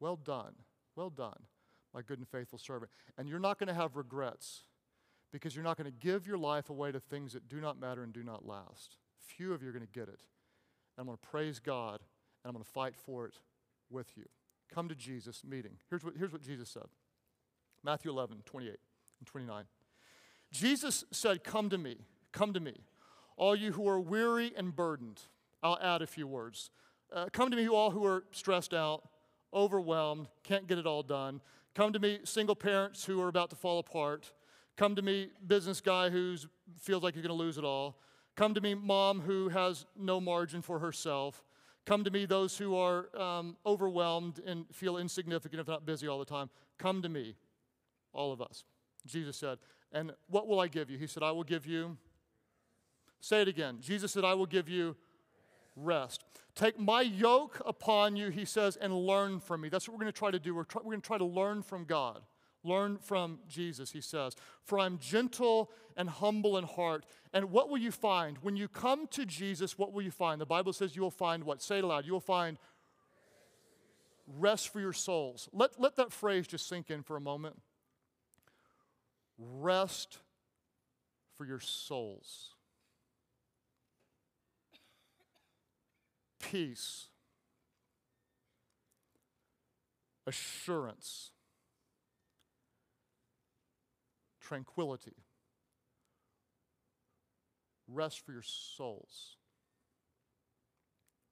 Well 0.00 0.16
done. 0.16 0.54
Well 0.96 1.10
done, 1.10 1.42
my 1.92 2.00
good 2.00 2.18
and 2.18 2.26
faithful 2.26 2.58
servant. 2.58 2.90
And 3.18 3.28
you're 3.28 3.38
not 3.38 3.58
going 3.58 3.68
to 3.68 3.74
have 3.74 3.96
regrets 3.96 4.62
because 5.30 5.54
you're 5.54 5.64
not 5.64 5.76
going 5.76 5.92
to 5.92 6.06
give 6.06 6.26
your 6.26 6.38
life 6.38 6.70
away 6.70 6.90
to 6.90 6.98
things 6.98 7.34
that 7.34 7.48
do 7.48 7.60
not 7.60 7.78
matter 7.78 8.02
and 8.02 8.12
do 8.12 8.22
not 8.22 8.46
last. 8.46 8.96
Few 9.18 9.52
of 9.52 9.62
you 9.62 9.68
are 9.68 9.72
going 9.72 9.86
to 9.86 9.92
get 9.92 10.08
it. 10.08 10.22
And 10.96 11.00
I'm 11.00 11.06
going 11.06 11.18
to 11.22 11.28
praise 11.28 11.58
God 11.58 12.00
and 12.42 12.48
I'm 12.48 12.52
going 12.52 12.64
to 12.64 12.70
fight 12.70 12.96
for 12.96 13.26
it 13.26 13.34
with 13.90 14.16
you. 14.16 14.24
Come 14.72 14.88
to 14.88 14.94
Jesus 14.94 15.42
meeting. 15.46 15.72
Here's 15.90 16.02
what, 16.02 16.14
here's 16.16 16.32
what 16.32 16.42
Jesus 16.42 16.70
said 16.70 16.86
Matthew 17.84 18.10
11, 18.10 18.38
28 18.46 18.70
and 18.70 19.26
29. 19.26 19.64
Jesus 20.50 21.04
said, 21.10 21.44
Come 21.44 21.68
to 21.70 21.78
me, 21.78 21.98
come 22.32 22.54
to 22.54 22.60
me, 22.60 22.74
all 23.36 23.54
you 23.54 23.72
who 23.72 23.86
are 23.86 24.00
weary 24.00 24.52
and 24.56 24.74
burdened. 24.74 25.20
I'll 25.62 25.78
add 25.82 26.00
a 26.00 26.06
few 26.06 26.26
words. 26.26 26.70
Uh, 27.12 27.26
come 27.32 27.50
to 27.50 27.56
me, 27.56 27.62
you 27.62 27.74
all 27.74 27.90
who 27.90 28.04
are 28.04 28.24
stressed 28.32 28.74
out, 28.74 29.08
overwhelmed, 29.54 30.28
can't 30.42 30.66
get 30.66 30.78
it 30.78 30.86
all 30.86 31.02
done. 31.02 31.40
Come 31.74 31.92
to 31.92 31.98
me, 31.98 32.20
single 32.24 32.56
parents 32.56 33.04
who 33.04 33.20
are 33.20 33.28
about 33.28 33.50
to 33.50 33.56
fall 33.56 33.78
apart. 33.78 34.32
Come 34.76 34.96
to 34.96 35.02
me, 35.02 35.30
business 35.46 35.80
guy 35.80 36.10
who 36.10 36.36
feels 36.78 37.02
like 37.02 37.14
you're 37.14 37.22
going 37.22 37.36
to 37.36 37.44
lose 37.44 37.58
it 37.58 37.64
all. 37.64 37.98
Come 38.34 38.54
to 38.54 38.60
me, 38.60 38.74
mom 38.74 39.20
who 39.20 39.48
has 39.48 39.86
no 39.96 40.20
margin 40.20 40.62
for 40.62 40.78
herself. 40.78 41.42
Come 41.86 42.02
to 42.04 42.10
me, 42.10 42.26
those 42.26 42.58
who 42.58 42.76
are 42.76 43.16
um, 43.18 43.56
overwhelmed 43.64 44.40
and 44.44 44.66
feel 44.72 44.96
insignificant 44.96 45.60
if 45.60 45.68
not 45.68 45.86
busy 45.86 46.08
all 46.08 46.18
the 46.18 46.24
time. 46.24 46.50
Come 46.78 47.00
to 47.02 47.08
me, 47.08 47.36
all 48.12 48.32
of 48.32 48.42
us. 48.42 48.64
Jesus 49.06 49.36
said, 49.36 49.58
And 49.92 50.12
what 50.28 50.48
will 50.48 50.60
I 50.60 50.68
give 50.68 50.90
you? 50.90 50.98
He 50.98 51.06
said, 51.06 51.22
I 51.22 51.30
will 51.30 51.44
give 51.44 51.64
you. 51.66 51.96
Say 53.20 53.40
it 53.42 53.48
again. 53.48 53.78
Jesus 53.80 54.12
said, 54.12 54.24
I 54.24 54.34
will 54.34 54.46
give 54.46 54.68
you 54.68 54.96
rest. 55.76 56.24
Take 56.54 56.80
my 56.80 57.02
yoke 57.02 57.60
upon 57.66 58.16
you, 58.16 58.30
he 58.30 58.44
says, 58.44 58.76
and 58.76 58.94
learn 58.94 59.40
from 59.40 59.60
me. 59.60 59.68
That's 59.68 59.86
what 59.86 59.94
we're 59.94 60.04
going 60.04 60.12
to 60.12 60.18
try 60.18 60.30
to 60.30 60.38
do. 60.38 60.54
We're, 60.54 60.64
try, 60.64 60.80
we're 60.82 60.92
going 60.92 61.02
to 61.02 61.06
try 61.06 61.18
to 61.18 61.24
learn 61.24 61.62
from 61.62 61.84
God. 61.84 62.22
Learn 62.64 62.96
from 62.98 63.38
Jesus, 63.46 63.92
he 63.92 64.00
says. 64.00 64.34
For 64.64 64.80
I'm 64.80 64.98
gentle 64.98 65.70
and 65.96 66.08
humble 66.08 66.56
in 66.56 66.64
heart. 66.64 67.04
And 67.32 67.52
what 67.52 67.68
will 67.68 67.78
you 67.78 67.92
find? 67.92 68.38
When 68.42 68.56
you 68.56 68.66
come 68.66 69.06
to 69.08 69.24
Jesus, 69.24 69.78
what 69.78 69.92
will 69.92 70.02
you 70.02 70.10
find? 70.10 70.40
The 70.40 70.46
Bible 70.46 70.72
says 70.72 70.96
you 70.96 71.02
will 71.02 71.10
find 71.10 71.44
what? 71.44 71.62
Say 71.62 71.78
it 71.78 71.84
aloud. 71.84 72.06
You 72.06 72.14
will 72.14 72.20
find 72.20 72.58
rest 74.38 74.70
for 74.70 74.80
your 74.80 74.92
souls. 74.92 75.48
Let, 75.52 75.78
let 75.80 75.96
that 75.96 76.12
phrase 76.12 76.48
just 76.48 76.68
sink 76.68 76.90
in 76.90 77.02
for 77.02 77.16
a 77.16 77.20
moment. 77.20 77.56
Rest 79.38 80.18
for 81.36 81.44
your 81.44 81.60
souls. 81.60 82.55
Peace. 86.40 87.08
Assurance 90.26 91.30
tranquility, 94.46 95.14
rest 97.88 98.24
for 98.24 98.32
your 98.32 98.42
souls. 98.42 99.36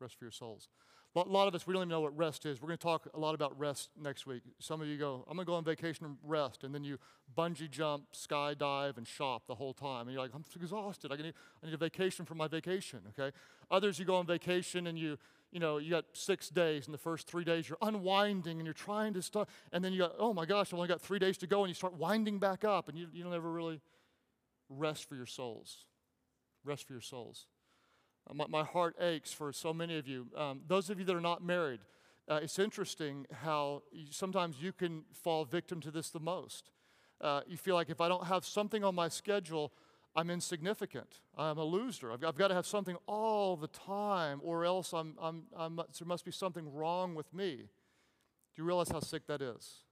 Rest 0.01 0.19
for 0.19 0.25
your 0.25 0.33
souls. 0.33 0.69
A 1.17 1.21
lot 1.21 1.47
of 1.47 1.55
us, 1.55 1.65
we 1.65 1.73
don't 1.73 1.83
even 1.83 1.91
know 1.91 2.01
what 2.01 2.17
rest 2.17 2.45
is. 2.45 2.61
We're 2.61 2.67
going 2.67 2.79
to 2.79 2.83
talk 2.83 3.09
a 3.15 3.21
lot 3.21 3.37
about 3.37 3.57
rest 3.57 3.91
next 4.03 4.27
week. 4.27 4.43
Some 4.59 4.81
of 4.81 4.89
you 4.89 4.99
go, 4.99 5.25
I'm 5.29 5.37
going 5.37 5.47
to 5.47 5.49
go 5.49 5.55
on 5.55 5.63
vacation 5.63 6.07
and 6.07 6.17
rest. 6.25 6.65
And 6.65 6.75
then 6.75 6.83
you 6.83 6.99
bungee 7.39 7.71
jump, 7.71 8.07
skydive, 8.13 8.97
and 8.97 9.07
shop 9.07 9.45
the 9.47 9.55
whole 9.55 9.73
time. 9.73 10.09
And 10.09 10.11
you're 10.11 10.21
like, 10.21 10.33
I'm 10.35 10.45
exhausted. 10.61 11.13
I 11.13 11.17
need, 11.17 11.35
I 11.63 11.67
need 11.67 11.75
a 11.75 11.79
vacation 11.79 12.25
from 12.25 12.39
my 12.39 12.49
vacation, 12.49 12.99
okay? 13.17 13.35
Others, 13.71 13.99
you 13.99 14.05
go 14.05 14.17
on 14.17 14.27
vacation 14.27 14.87
and 14.87 14.99
you, 14.99 15.19
you 15.53 15.61
know, 15.61 15.79
you 15.79 15.91
got 15.91 16.05
six 16.13 16.49
days, 16.49 16.87
and 16.87 16.95
the 16.95 16.99
first 16.99 17.27
three 17.27 17.45
days 17.45 17.69
you're 17.69 17.79
unwinding 17.81 18.59
and 18.59 18.67
you're 18.67 18.75
trying 18.75 19.15
to 19.15 19.23
start, 19.23 19.49
and 19.73 19.85
then 19.85 19.93
you 19.93 20.01
got, 20.01 20.15
oh 20.19 20.35
my 20.35 20.45
gosh, 20.45 20.69
I've 20.69 20.75
only 20.75 20.89
got 20.89 21.01
three 21.01 21.19
days 21.19 21.39
to 21.39 21.47
go, 21.47 21.63
and 21.63 21.69
you 21.69 21.75
start 21.75 21.95
winding 21.95 22.39
back 22.39 22.65
up, 22.65 22.89
and 22.89 22.99
you, 22.99 23.09
you 23.13 23.23
don't 23.23 23.33
ever 23.33 23.51
really 23.51 23.81
rest 24.69 25.09
for 25.09 25.15
your 25.15 25.27
souls. 25.27 25.85
Rest 26.65 26.87
for 26.87 26.93
your 26.93 27.03
souls. 27.03 27.47
Uh, 28.29 28.35
my, 28.35 28.47
my, 28.49 28.65
heart 28.65 28.97
aches 29.01 29.33
for 29.33 29.53
so 29.53 29.73
many 29.73 29.99
of 29.99 30.09
you. 30.09 30.27
Um, 30.37 30.63
those 30.67 30.91
of 30.91 30.99
you 30.99 31.05
that 31.05 31.15
are 31.15 31.21
not 31.21 31.45
married, 31.45 31.81
uh, 32.29 32.41
it's 32.43 32.59
interesting 32.59 33.27
how 33.33 33.83
you, 33.93 34.07
sometimes 34.11 34.57
you 34.61 34.73
can 34.73 35.05
fall 35.13 35.45
victim 35.45 35.81
to 35.83 35.91
this 35.91 36.11
the 36.11 36.21
most. 36.21 36.71
Uh, 37.21 37.43
you 37.47 37.57
feel 37.57 37.75
like 37.75 37.91
if 37.91 38.01
I 38.01 38.09
don't 38.09 38.27
have 38.27 38.45
something 38.45 38.83
on 38.83 38.95
my 38.95 39.09
schedule, 39.09 39.73
I'm 40.17 40.31
insignificant. 40.31 41.21
I'm 41.37 41.59
a 41.59 41.65
loser. 41.65 42.13
I've, 42.13 42.23
I've, 42.25 42.37
got 42.37 42.49
to 42.49 42.55
have 42.55 42.67
something 42.67 42.97
all 43.07 43.57
the 43.57 43.67
time, 43.67 44.41
or 44.45 44.65
else 44.65 44.93
I'm, 44.93 45.15
I'm, 45.21 45.45
I'm, 45.57 45.77
there 45.77 46.07
must 46.07 46.25
be 46.25 46.31
something 46.31 46.73
wrong 46.73 47.15
with 47.15 47.33
me. 47.35 47.57
Do 47.57 48.63
you 48.63 48.65
realize 48.65 48.91
how 48.91 49.01
sick 49.01 49.27
that 49.27 49.43
is? 49.43 49.83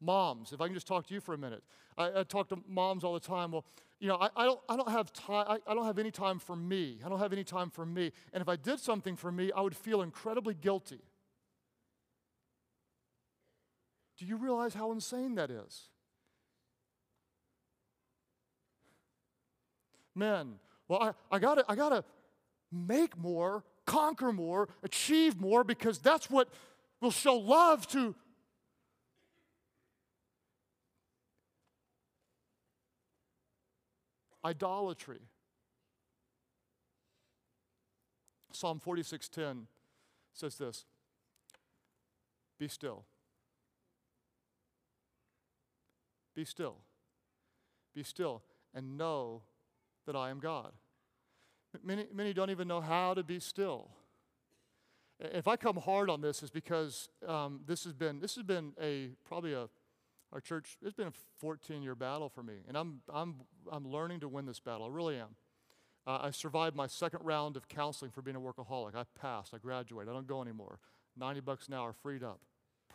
Moms, 0.00 0.52
if 0.52 0.60
I 0.60 0.66
can 0.66 0.74
just 0.74 0.86
talk 0.86 1.06
to 1.06 1.14
you 1.14 1.20
for 1.20 1.34
a 1.34 1.38
minute. 1.38 1.62
I, 1.96 2.20
I 2.20 2.22
talk 2.24 2.48
to 2.50 2.58
moms 2.68 3.04
all 3.04 3.14
the 3.14 3.20
time. 3.20 3.52
Well, 3.52 3.64
you 3.98 4.08
know, 4.08 4.16
I, 4.16 4.28
I, 4.36 4.44
don't, 4.44 4.60
I 4.68 4.76
don't 4.76 4.90
have 4.90 5.12
time. 5.12 5.46
I, 5.48 5.58
I 5.66 5.74
don't 5.74 5.86
have 5.86 5.98
any 5.98 6.10
time 6.10 6.38
for 6.38 6.54
me. 6.54 7.00
I 7.04 7.08
don't 7.08 7.18
have 7.18 7.32
any 7.32 7.42
time 7.42 7.70
for 7.70 7.86
me. 7.86 8.12
And 8.32 8.42
if 8.42 8.48
I 8.48 8.56
did 8.56 8.78
something 8.80 9.16
for 9.16 9.32
me, 9.32 9.50
I 9.56 9.62
would 9.62 9.74
feel 9.74 10.02
incredibly 10.02 10.54
guilty. 10.54 11.00
Do 14.18 14.26
you 14.26 14.36
realize 14.36 14.74
how 14.74 14.92
insane 14.92 15.36
that 15.36 15.50
is? 15.50 15.88
men. 20.18 20.58
Well, 20.88 21.02
I, 21.30 21.36
I 21.36 21.38
gotta, 21.38 21.64
I 21.68 21.76
gotta 21.76 22.04
make 22.72 23.16
more, 23.16 23.64
conquer 23.86 24.32
more, 24.32 24.68
achieve 24.82 25.40
more, 25.40 25.64
because 25.64 25.98
that's 25.98 26.28
what 26.30 26.48
will 27.00 27.10
show 27.10 27.36
love 27.36 27.86
to. 27.88 28.14
Idolatry. 34.44 35.20
Psalm 38.52 38.80
46:10 38.84 39.66
says 40.32 40.56
this: 40.56 40.84
Be 42.58 42.66
still. 42.68 43.04
Be 46.34 46.44
still. 46.44 46.76
Be 47.94 48.02
still 48.02 48.42
and 48.74 48.96
know 48.96 49.42
that 50.08 50.16
I 50.16 50.30
am 50.30 50.40
God. 50.40 50.72
Many, 51.84 52.06
many 52.14 52.32
don't 52.32 52.48
even 52.48 52.66
know 52.66 52.80
how 52.80 53.12
to 53.12 53.22
be 53.22 53.38
still. 53.38 53.90
If 55.20 55.46
I 55.46 55.56
come 55.56 55.76
hard 55.76 56.08
on 56.08 56.22
this, 56.22 56.42
is 56.42 56.50
because 56.50 57.10
um, 57.26 57.60
this 57.66 57.84
has 57.84 57.92
been 57.92 58.18
this 58.18 58.34
has 58.36 58.42
been 58.42 58.72
a 58.80 59.10
probably 59.26 59.52
a 59.52 59.68
our 60.32 60.40
church. 60.40 60.78
It's 60.82 60.94
been 60.94 61.08
a 61.08 61.12
14 61.40 61.82
year 61.82 61.94
battle 61.94 62.30
for 62.30 62.42
me, 62.42 62.54
and 62.66 62.76
I'm 62.76 63.02
I'm 63.12 63.34
I'm 63.70 63.86
learning 63.86 64.20
to 64.20 64.28
win 64.28 64.46
this 64.46 64.60
battle. 64.60 64.86
I 64.86 64.88
really 64.88 65.16
am. 65.16 65.36
Uh, 66.06 66.20
I 66.22 66.30
survived 66.30 66.74
my 66.74 66.86
second 66.86 67.20
round 67.22 67.56
of 67.58 67.68
counseling 67.68 68.10
for 68.10 68.22
being 68.22 68.36
a 68.36 68.40
workaholic. 68.40 68.94
I 68.94 69.04
passed. 69.20 69.52
I 69.52 69.58
graduated. 69.58 70.08
I 70.10 70.14
don't 70.14 70.26
go 70.26 70.40
anymore. 70.40 70.78
90 71.18 71.40
bucks 71.40 71.68
an 71.68 71.74
hour, 71.74 71.92
freed 71.92 72.22
up. 72.22 72.40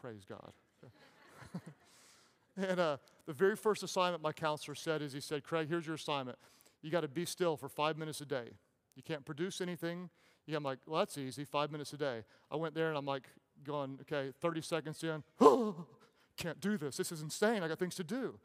Praise 0.01 0.25
God. 0.27 0.51
and 2.57 2.79
uh, 2.79 2.97
the 3.27 3.33
very 3.33 3.55
first 3.55 3.83
assignment 3.83 4.23
my 4.23 4.31
counselor 4.31 4.73
said 4.73 5.03
is 5.03 5.13
he 5.13 5.19
said, 5.19 5.43
Craig, 5.43 5.67
here's 5.69 5.85
your 5.85 5.95
assignment. 5.95 6.39
You 6.83 6.91
got 6.91 7.01
to 7.01 7.07
be 7.07 7.25
still 7.25 7.57
for 7.57 7.69
five 7.69 7.97
minutes 7.97 8.21
a 8.21 8.25
day. 8.25 8.49
You 8.95 9.01
can't 9.01 9.25
produce 9.25 9.61
anything. 9.61 10.09
Yeah, 10.45 10.57
I'm 10.57 10.63
like, 10.63 10.79
well, 10.85 10.99
that's 10.99 11.17
easy, 11.17 11.45
five 11.45 11.71
minutes 11.71 11.93
a 11.93 11.97
day. 11.97 12.23
I 12.51 12.57
went 12.57 12.75
there 12.75 12.89
and 12.89 12.97
I'm 12.97 13.05
like, 13.05 13.23
going, 13.63 13.97
okay, 14.01 14.31
30 14.41 14.61
seconds 14.61 15.03
in, 15.03 15.23
oh, 15.39 15.85
can't 16.37 16.59
do 16.59 16.77
this. 16.77 16.97
This 16.97 17.11
is 17.11 17.21
insane. 17.21 17.63
I 17.63 17.67
got 17.67 17.79
things 17.79 17.95
to 17.95 18.03
do. 18.03 18.39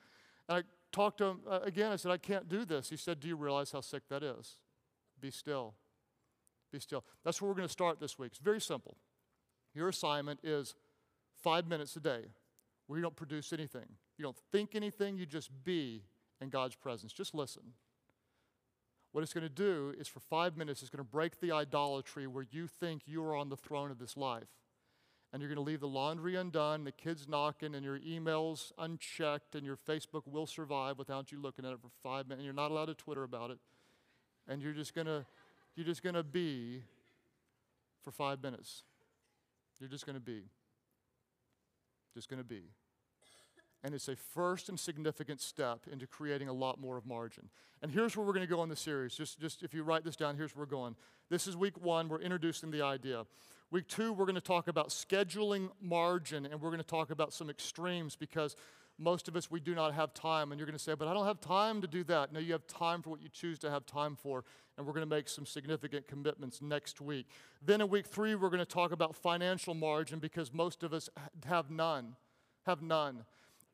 And 0.48 0.58
I 0.58 0.62
talked 0.92 1.18
to 1.18 1.24
him 1.24 1.40
uh, 1.48 1.60
again. 1.64 1.92
I 1.92 1.96
said, 1.96 2.12
I 2.12 2.16
can't 2.16 2.48
do 2.48 2.64
this. 2.64 2.88
He 2.88 2.96
said, 2.96 3.20
Do 3.20 3.28
you 3.28 3.36
realize 3.36 3.72
how 3.72 3.80
sick 3.80 4.02
that 4.08 4.22
is? 4.22 4.56
Be 5.20 5.30
still. 5.30 5.74
Be 6.72 6.78
still. 6.78 7.04
That's 7.24 7.40
where 7.40 7.48
we're 7.48 7.56
going 7.56 7.68
to 7.68 7.72
start 7.72 7.98
this 7.98 8.18
week. 8.18 8.30
It's 8.32 8.38
very 8.38 8.60
simple. 8.60 8.96
Your 9.74 9.88
assignment 9.88 10.40
is 10.42 10.74
five 11.42 11.66
minutes 11.66 11.96
a 11.96 12.00
day 12.00 12.26
where 12.86 12.98
you 12.98 13.02
don't 13.02 13.16
produce 13.16 13.52
anything. 13.52 13.86
You 14.16 14.22
don't 14.22 14.36
think 14.50 14.74
anything, 14.74 15.16
you 15.16 15.26
just 15.26 15.50
be 15.64 16.02
in 16.40 16.48
God's 16.48 16.74
presence. 16.76 17.12
Just 17.12 17.34
listen. 17.34 17.62
What 19.12 19.22
it's 19.22 19.32
going 19.32 19.42
to 19.42 19.48
do 19.48 19.94
is 19.98 20.06
for 20.06 20.20
five 20.20 20.56
minutes, 20.56 20.82
it's 20.82 20.90
going 20.90 21.04
to 21.04 21.10
break 21.10 21.40
the 21.40 21.52
idolatry 21.52 22.26
where 22.26 22.44
you 22.50 22.66
think 22.66 23.02
you 23.06 23.22
are 23.24 23.34
on 23.34 23.48
the 23.48 23.56
throne 23.56 23.90
of 23.90 23.98
this 23.98 24.16
life. 24.16 24.48
And 25.32 25.42
you're 25.42 25.48
going 25.48 25.64
to 25.64 25.70
leave 25.70 25.80
the 25.80 25.88
laundry 25.88 26.36
undone, 26.36 26.84
the 26.84 26.92
kids 26.92 27.28
knocking, 27.28 27.74
and 27.74 27.84
your 27.84 27.98
emails 27.98 28.72
unchecked, 28.78 29.54
and 29.54 29.64
your 29.64 29.76
Facebook 29.76 30.22
will 30.26 30.46
survive 30.46 30.98
without 30.98 31.30
you 31.30 31.40
looking 31.40 31.66
at 31.66 31.72
it 31.72 31.80
for 31.80 31.90
five 32.02 32.26
minutes. 32.26 32.40
And 32.40 32.44
you're 32.44 32.54
not 32.54 32.70
allowed 32.70 32.86
to 32.86 32.94
Twitter 32.94 33.24
about 33.24 33.50
it. 33.50 33.58
And 34.46 34.62
you're 34.62 34.72
just 34.72 34.94
going 34.94 35.06
to, 35.06 35.26
you're 35.74 35.86
just 35.86 36.02
going 36.02 36.14
to 36.14 36.22
be 36.22 36.82
for 38.02 38.10
five 38.10 38.42
minutes. 38.42 38.84
You're 39.80 39.90
just 39.90 40.06
going 40.06 40.16
to 40.16 40.20
be. 40.20 40.44
Just 42.14 42.30
going 42.30 42.40
to 42.40 42.48
be 42.48 42.62
and 43.84 43.94
it's 43.94 44.08
a 44.08 44.16
first 44.16 44.68
and 44.68 44.78
significant 44.78 45.40
step 45.40 45.80
into 45.90 46.06
creating 46.06 46.48
a 46.48 46.52
lot 46.52 46.80
more 46.80 46.96
of 46.96 47.06
margin. 47.06 47.48
And 47.80 47.92
here's 47.92 48.16
where 48.16 48.26
we're 48.26 48.32
going 48.32 48.46
to 48.46 48.52
go 48.52 48.62
in 48.62 48.68
the 48.68 48.76
series. 48.76 49.14
Just, 49.14 49.40
just 49.40 49.62
if 49.62 49.72
you 49.72 49.84
write 49.84 50.04
this 50.04 50.16
down, 50.16 50.36
here's 50.36 50.54
where 50.56 50.64
we're 50.64 50.70
going. 50.70 50.96
This 51.30 51.46
is 51.46 51.56
week 51.56 51.80
one. 51.80 52.08
We're 52.08 52.20
introducing 52.20 52.70
the 52.70 52.82
idea. 52.82 53.24
Week 53.70 53.86
two, 53.86 54.12
we're 54.12 54.24
going 54.24 54.34
to 54.34 54.40
talk 54.40 54.66
about 54.66 54.88
scheduling 54.88 55.68
margin, 55.80 56.46
and 56.46 56.60
we're 56.60 56.70
going 56.70 56.82
to 56.82 56.86
talk 56.86 57.10
about 57.10 57.32
some 57.32 57.50
extremes 57.50 58.16
because 58.16 58.56
most 58.98 59.28
of 59.28 59.36
us, 59.36 59.48
we 59.48 59.60
do 59.60 59.76
not 59.76 59.94
have 59.94 60.12
time. 60.12 60.50
And 60.50 60.58
you're 60.58 60.66
going 60.66 60.76
to 60.76 60.82
say, 60.82 60.94
but 60.94 61.06
I 61.06 61.14
don't 61.14 61.26
have 61.26 61.40
time 61.40 61.80
to 61.82 61.86
do 61.86 62.02
that. 62.04 62.32
No, 62.32 62.40
you 62.40 62.52
have 62.52 62.66
time 62.66 63.00
for 63.00 63.10
what 63.10 63.22
you 63.22 63.28
choose 63.28 63.60
to 63.60 63.70
have 63.70 63.86
time 63.86 64.16
for. 64.16 64.44
And 64.76 64.84
we're 64.86 64.92
going 64.92 65.08
to 65.08 65.14
make 65.14 65.28
some 65.28 65.46
significant 65.46 66.08
commitments 66.08 66.60
next 66.60 67.00
week. 67.00 67.26
Then 67.64 67.80
in 67.80 67.88
week 67.88 68.06
three, 68.06 68.34
we're 68.34 68.50
going 68.50 68.58
to 68.58 68.64
talk 68.64 68.90
about 68.90 69.14
financial 69.14 69.74
margin 69.74 70.18
because 70.18 70.52
most 70.52 70.82
of 70.82 70.92
us 70.92 71.08
have 71.46 71.70
none. 71.70 72.16
Have 72.66 72.82
none 72.82 73.24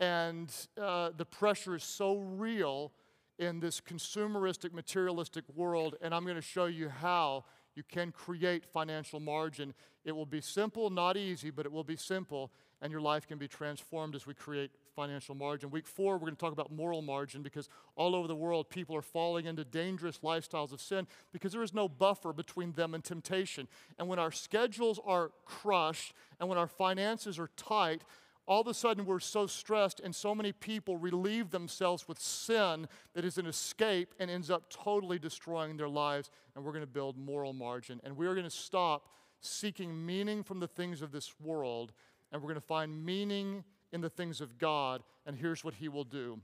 and 0.01 0.53
uh, 0.81 1.11
the 1.17 1.25
pressure 1.25 1.75
is 1.75 1.85
so 1.85 2.19
real 2.19 2.93
in 3.39 3.61
this 3.61 3.81
consumeristic, 3.81 4.73
materialistic 4.73 5.45
world, 5.55 5.97
and 6.01 6.15
I'm 6.15 6.25
going 6.25 6.37
to 6.37 6.43
show 6.43 6.67
you 6.67 6.89
how 6.89 7.45
you 7.75 7.83
can 7.83 8.13
create 8.13 8.65
financial 8.65 9.19
margin. 9.19 9.75
It 10.05 10.13
will 10.13 10.27
be 10.27 10.41
simple, 10.41 10.91
not 10.91 11.17
easy, 11.17 11.51
but 11.51 11.67
it 11.67 11.73
will 11.73 11.85
be 11.85 11.97
simple, 11.97 12.53
and 12.81 12.93
your 12.93 13.01
life 13.01 13.27
can 13.27 13.39
be 13.39 13.49
transformed 13.49 14.15
as 14.15 14.27
we 14.27 14.35
create 14.35 14.71
financial 14.95 15.35
margin. 15.35 15.71
Week 15.71 15.87
four, 15.87 16.15
we're 16.15 16.27
going 16.27 16.37
to 16.37 16.41
talk 16.41 16.53
about 16.53 16.71
moral 16.71 17.03
margin 17.03 17.43
because 17.43 17.69
all 17.97 18.15
over 18.15 18.29
the 18.29 18.37
world, 18.37 18.71
people 18.71 18.95
are 18.95 19.03
falling 19.03 19.47
into 19.47 19.65
dangerous 19.65 20.21
lifestyles 20.21 20.73
of 20.73 20.81
sin 20.81 21.07
because 21.33 21.53
there 21.53 21.63
is 21.63 21.75
no 21.75 21.89
buffer 21.89 22.33
between 22.33 22.73
them 22.73 22.95
and 22.95 23.03
temptation. 23.03 23.67
And 23.99 24.09
when 24.09 24.21
our 24.21 24.31
schedules 24.31 25.01
are 25.05 25.33
crushed 25.45 26.15
and 26.39 26.49
when 26.49 26.59
our 26.59 26.69
finances 26.69 27.39
are 27.39 27.51
tight, 27.57 28.03
all 28.47 28.61
of 28.61 28.67
a 28.67 28.75
sudden 28.75 29.07
we're 29.07 29.21
so 29.21 29.47
stressed, 29.47 30.01
and 30.01 30.15
so 30.15 30.35
many 30.35 30.53
people 30.53 30.97
relieve 30.97 31.51
themselves 31.51 32.07
with 32.07 32.19
sin 32.19 32.87
that 33.15 33.25
is 33.25 33.39
an 33.39 33.47
escape 33.47 34.15
and 34.19 34.31
ends 34.31 34.51
up 34.51 34.69
totally 34.69 35.19
destroying 35.19 35.77
their 35.77 35.89
lives. 35.89 36.31
And 36.55 36.65
we're 36.65 36.73
going 36.73 36.83
to 36.83 36.87
build 36.87 37.17
moral 37.17 37.53
margin. 37.53 38.01
And 38.05 38.17
we're 38.17 38.35
going 38.35 38.45
to 38.45 38.51
stop 38.51 39.09
seeking 39.41 40.05
meaning 40.05 40.43
from 40.43 40.61
the 40.61 40.69
things 40.69 41.03
of 41.03 41.13
this 41.13 41.35
world, 41.41 41.93
and 42.33 42.43
we're 42.43 42.49
going 42.49 42.61
to 42.61 42.67
find 42.67 43.05
meaning 43.05 43.65
in 43.93 44.01
the 44.01 44.11
things 44.11 44.41
of 44.41 44.59
God. 44.59 45.03
And 45.27 45.37
here's 45.37 45.65
what 45.65 45.75
He 45.75 45.89
will 45.89 46.05
do 46.05 46.41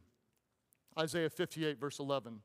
Isaiah 0.98 1.30
58, 1.30 1.78
verse 1.78 1.98
11. 1.98 2.40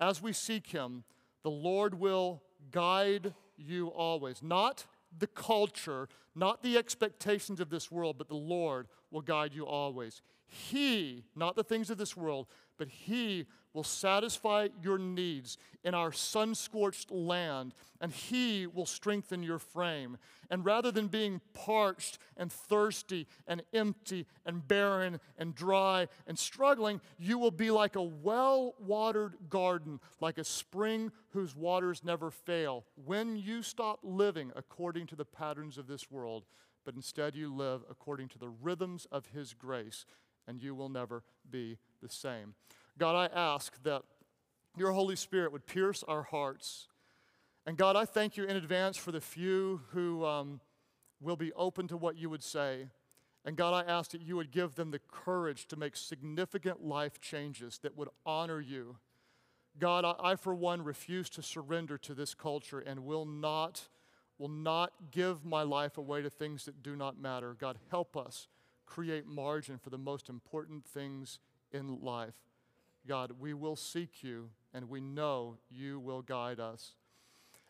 As 0.00 0.20
we 0.20 0.32
seek 0.32 0.66
Him, 0.68 1.04
the 1.42 1.50
Lord 1.50 1.94
will 1.94 2.42
guide 2.70 3.32
you 3.56 3.88
always. 3.88 4.42
Not 4.42 4.84
the 5.16 5.26
culture, 5.26 6.08
not 6.34 6.62
the 6.62 6.76
expectations 6.76 7.60
of 7.60 7.70
this 7.70 7.90
world, 7.90 8.16
but 8.18 8.28
the 8.28 8.34
Lord 8.34 8.88
will 9.10 9.22
guide 9.22 9.54
you 9.54 9.66
always. 9.66 10.22
He, 10.46 11.24
not 11.34 11.56
the 11.56 11.64
things 11.64 11.90
of 11.90 11.98
this 11.98 12.16
world, 12.16 12.46
but 12.78 12.88
He 12.88 13.46
will 13.72 13.84
satisfy 13.84 14.68
your 14.82 14.96
needs 14.96 15.58
in 15.84 15.94
our 15.94 16.10
sun 16.10 16.54
scorched 16.54 17.10
land, 17.10 17.74
and 18.00 18.12
He 18.12 18.66
will 18.66 18.86
strengthen 18.86 19.42
your 19.42 19.58
frame. 19.58 20.16
And 20.50 20.64
rather 20.64 20.90
than 20.90 21.08
being 21.08 21.40
parched 21.52 22.18
and 22.36 22.50
thirsty 22.50 23.26
and 23.46 23.62
empty 23.74 24.26
and 24.46 24.66
barren 24.66 25.20
and 25.36 25.54
dry 25.54 26.08
and 26.26 26.38
struggling, 26.38 27.00
you 27.18 27.38
will 27.38 27.50
be 27.50 27.70
like 27.70 27.96
a 27.96 28.02
well 28.02 28.74
watered 28.78 29.34
garden, 29.50 30.00
like 30.20 30.38
a 30.38 30.44
spring 30.44 31.12
whose 31.30 31.54
waters 31.54 32.02
never 32.04 32.30
fail. 32.30 32.84
When 33.04 33.36
you 33.36 33.62
stop 33.62 34.00
living 34.02 34.52
according 34.56 35.08
to 35.08 35.16
the 35.16 35.24
patterns 35.24 35.76
of 35.76 35.86
this 35.86 36.10
world, 36.10 36.44
but 36.86 36.94
instead 36.94 37.34
you 37.34 37.52
live 37.54 37.82
according 37.90 38.28
to 38.28 38.38
the 38.38 38.48
rhythms 38.48 39.06
of 39.12 39.26
His 39.34 39.52
grace, 39.52 40.06
and 40.48 40.62
you 40.62 40.74
will 40.74 40.88
never 40.88 41.22
be 41.50 41.76
the 42.00 42.08
same. 42.08 42.54
God, 42.96 43.14
I 43.14 43.38
ask 43.38 43.82
that 43.82 44.02
your 44.76 44.92
Holy 44.92 45.16
Spirit 45.16 45.52
would 45.52 45.66
pierce 45.66 46.02
our 46.06 46.22
hearts. 46.22 46.88
And 47.66 47.76
God, 47.76 47.96
I 47.96 48.04
thank 48.04 48.36
you 48.36 48.44
in 48.44 48.56
advance 48.56 48.96
for 48.96 49.10
the 49.10 49.20
few 49.20 49.82
who 49.90 50.24
um, 50.24 50.60
will 51.20 51.36
be 51.36 51.52
open 51.54 51.88
to 51.88 51.96
what 51.96 52.16
you 52.16 52.30
would 52.30 52.44
say. 52.44 52.88
And 53.44 53.56
God, 53.56 53.74
I 53.74 53.90
ask 53.90 54.12
that 54.12 54.22
you 54.22 54.36
would 54.36 54.50
give 54.50 54.76
them 54.76 54.92
the 54.92 55.00
courage 55.10 55.66
to 55.68 55.76
make 55.76 55.96
significant 55.96 56.84
life 56.84 57.20
changes 57.20 57.78
that 57.82 57.96
would 57.96 58.08
honor 58.24 58.60
you. 58.60 58.96
God, 59.78 60.04
I, 60.04 60.14
I, 60.32 60.36
for 60.36 60.54
one 60.54 60.82
refuse 60.82 61.28
to 61.30 61.42
surrender 61.42 61.98
to 61.98 62.14
this 62.14 62.34
culture 62.34 62.78
and 62.78 63.04
will 63.04 63.24
not, 63.26 63.88
will 64.38 64.48
not 64.48 64.92
give 65.10 65.44
my 65.44 65.62
life 65.62 65.98
away 65.98 66.22
to 66.22 66.30
things 66.30 66.64
that 66.64 66.82
do 66.82 66.94
not 66.96 67.18
matter. 67.20 67.56
God, 67.58 67.78
help 67.90 68.16
us 68.16 68.48
create 68.84 69.26
margin 69.26 69.78
for 69.78 69.90
the 69.90 69.98
most 69.98 70.28
important 70.28 70.84
things 70.84 71.38
in 71.72 72.00
life. 72.00 72.34
God, 73.06 73.32
we 73.38 73.54
will 73.54 73.76
seek 73.76 74.22
you 74.22 74.50
and 74.74 74.88
we 74.88 75.00
know 75.00 75.56
you 75.70 75.98
will 75.98 76.22
guide 76.22 76.60
us. 76.60 76.92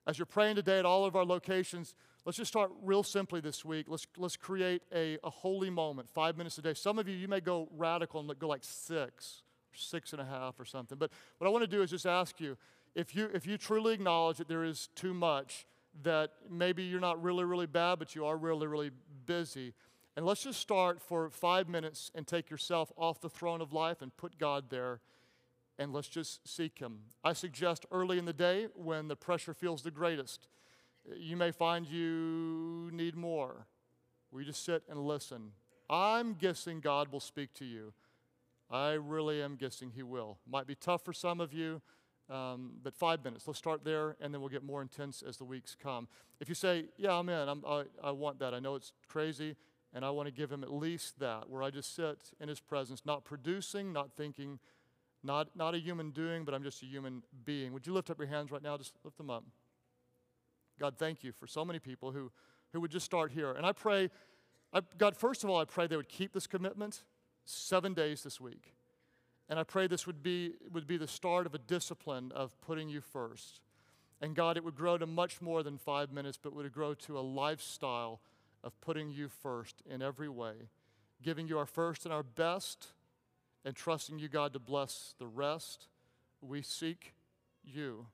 As 0.07 0.19
you're 0.19 0.27
praying 0.27 0.57
today 0.57 0.79
at 0.79 0.87
all 0.87 1.05
of 1.05 1.17
our 1.17 1.25
locations, 1.25 1.95
let's 2.25 2.39
just 2.39 2.49
start 2.51 2.71
real 2.83 3.03
simply 3.03 3.41
this 3.41 3.65
week. 3.65 3.87
Let's, 3.89 4.07
let's 4.17 4.37
create 4.37 4.83
a, 4.95 5.19
a 5.25 5.31
holy 5.31 5.71
moment, 5.71 6.09
five 6.09 6.37
minutes 6.37 6.59
a 6.59 6.63
day. 6.63 6.75
Some 6.75 6.99
of 6.99 7.09
you, 7.09 7.17
you 7.17 7.29
may 7.29 7.41
go 7.41 7.69
radical 7.77 8.21
and 8.21 8.39
go 8.39 8.49
like 8.49 8.63
six, 8.63 9.43
six 9.75 10.13
and 10.13 10.23
a 10.23 10.25
half 10.25 10.61
or 10.61 10.65
something. 10.65 10.97
But 10.97 11.11
what 11.39 11.47
I 11.47 11.51
want 11.51 11.65
to 11.65 11.71
do 11.71 11.83
is 11.83 11.91
just 11.91 12.07
ask 12.07 12.41
you 12.41 12.57
if 12.95 13.15
you, 13.15 13.29
if 13.35 13.47
you 13.47 13.59
truly 13.59 13.95
acknowledge 13.95 14.39
that 14.39 14.49
there 14.49 14.65
is 14.65 14.89
too 14.95 15.13
much, 15.13 15.67
that 16.03 16.33
maybe 16.51 16.83
you're 16.83 17.01
not 17.01 17.23
really, 17.23 17.45
really 17.45 17.67
bad, 17.67 17.99
but 17.99 18.15
you 18.15 18.27
are 18.27 18.37
really, 18.37 18.67
really 18.67 18.91
busy. 19.27 19.75
And 20.17 20.25
let's 20.25 20.43
just 20.43 20.61
start 20.61 21.01
for 21.03 21.31
five 21.31 21.69
minutes 21.69 22.11
and 22.15 22.27
take 22.27 22.51
yourself 22.51 22.93
off 22.97 23.21
the 23.21 23.29
throne 23.29 23.61
of 23.61 23.73
life 23.73 24.03
and 24.03 24.17
put 24.17 24.39
God 24.39 24.71
there 24.71 25.01
and 25.79 25.93
let's 25.93 26.09
just 26.09 26.47
seek 26.49 26.79
Him. 26.79 27.01
I 27.23 27.33
suggest 27.33 27.87
early 27.91 28.19
in 28.19 28.25
the 28.25 28.33
day 28.33 28.69
when 28.75 29.09
the 29.09 29.17
pressure 29.17 29.55
feels 29.55 29.83
the 29.83 29.91
greatest, 29.91 30.49
you 31.15 31.37
may 31.37 31.51
find 31.51 31.87
you 31.87 32.91
need 32.93 33.15
more. 33.15 33.67
We 34.31 34.45
just 34.45 34.65
sit 34.65 34.83
and 34.89 34.99
listen. 35.07 35.53
I'm 35.89 36.35
guessing 36.35 36.81
God 36.81 37.13
will 37.13 37.21
speak 37.21 37.53
to 37.55 37.65
you. 37.65 37.93
I 38.71 38.93
really 38.93 39.43
am 39.43 39.57
guessing 39.57 39.93
He 39.95 40.03
will. 40.03 40.39
Might 40.51 40.67
be 40.67 40.75
tough 40.75 41.05
for 41.05 41.13
some 41.13 41.41
of 41.41 41.53
you, 41.53 41.83
um, 42.31 42.73
but 42.83 42.95
five 42.95 43.25
minutes. 43.25 43.47
Let's 43.47 43.59
start 43.59 43.85
there, 43.85 44.17
and 44.21 44.33
then 44.33 44.41
we'll 44.41 44.51
get 44.51 44.65
more 44.65 44.83
intense 44.83 45.23
as 45.27 45.37
the 45.37 45.45
weeks 45.45 45.77
come. 45.81 46.09
If 46.41 46.49
you 46.49 46.55
say, 46.55 46.87
Yeah, 46.97 47.13
I'm 47.13 47.29
in, 47.29 47.49
I'm, 47.49 47.65
I, 47.67 47.85
I 48.03 48.11
want 48.11 48.39
that, 48.41 48.55
I 48.55 48.59
know 48.59 48.75
it's 48.75 48.93
crazy, 49.09 49.57
and 49.95 50.05
I 50.05 50.11
want 50.11 50.27
to 50.27 50.33
give 50.33 50.51
Him 50.51 50.63
at 50.63 50.73
least 50.73 51.19
that, 51.21 51.49
where 51.49 51.63
I 51.63 51.71
just 51.71 51.95
sit 51.95 52.33
in 52.41 52.49
His 52.49 52.61
presence, 52.61 53.03
not 53.05 53.25
producing, 53.25 53.93
not 53.93 54.11
thinking, 54.17 54.59
not, 55.23 55.49
not 55.57 55.75
a 55.75 55.79
human 55.79 56.11
doing, 56.11 56.45
but 56.45 56.55
I'm 56.55 56.63
just 56.63 56.83
a 56.83 56.87
human 56.87 57.23
being. 57.45 57.73
Would 57.73 57.87
you 57.87 57.93
lift 57.93 58.11
up 58.11 58.19
your 58.19 58.29
hands 58.29 58.51
right 58.51 58.63
now? 58.63 58.77
Just 58.77 58.95
lift 59.05 59.17
them 59.19 59.31
up. 59.31 59.45
God, 60.79 60.97
thank 60.99 61.25
you 61.25 61.33
for 61.33 61.47
so 61.47 61.65
many 61.65 61.79
people 61.79 62.13
who, 62.13 62.31
who 62.73 62.81
would 62.81 62.91
just 62.91 63.07
start 63.07 63.33
here. 63.33 63.53
And 63.53 63.65
I 63.65 63.73
pray, 63.73 64.11
I, 64.73 64.83
God, 64.99 65.17
first 65.17 65.43
of 65.43 65.51
all, 65.51 65.59
I 65.59 65.65
pray 65.65 65.87
they 65.87 65.97
would 65.97 66.09
keep 66.09 66.33
this 66.33 66.47
commitment 66.47 67.03
seven 67.45 67.95
days 67.95 68.23
this 68.23 68.41
week. 68.41 68.75
And 69.49 69.59
I 69.59 69.63
pray 69.63 69.87
this 69.87 70.07
would 70.07 70.23
be, 70.23 70.55
would 70.73 70.87
be 70.87 70.97
the 70.97 71.07
start 71.07 71.47
of 71.47 71.55
a 71.55 71.59
discipline 71.59 72.33
of 72.35 72.61
putting 72.61 72.89
you 72.89 73.01
first. 73.01 73.61
And 74.21 74.35
God, 74.35 74.57
it 74.57 74.65
would 74.65 74.75
grow 74.75 74.99
to 74.99 75.07
much 75.07 75.41
more 75.41 75.63
than 75.63 75.79
five 75.79 76.13
minutes, 76.13 76.39
but 76.43 76.55
would 76.55 76.73
grow 76.73 76.95
to 76.95 77.19
a 77.19 77.21
lifestyle 77.21 78.21
of 78.65 78.79
putting 78.81 79.11
you 79.11 79.29
first 79.29 79.83
in 79.89 80.03
every 80.03 80.29
way, 80.29 80.55
giving 81.23 81.47
you 81.47 81.59
our 81.59 81.67
first 81.67 82.05
and 82.05 82.13
our 82.13 82.23
best, 82.23 82.89
and 83.65 83.77
trusting 83.77 84.19
you, 84.19 84.29
God, 84.29 84.53
to 84.55 84.59
bless 84.59 85.15
the 85.19 85.27
rest. 85.27 85.89
We 86.41 86.63
seek 86.63 87.15
you. 87.65 88.07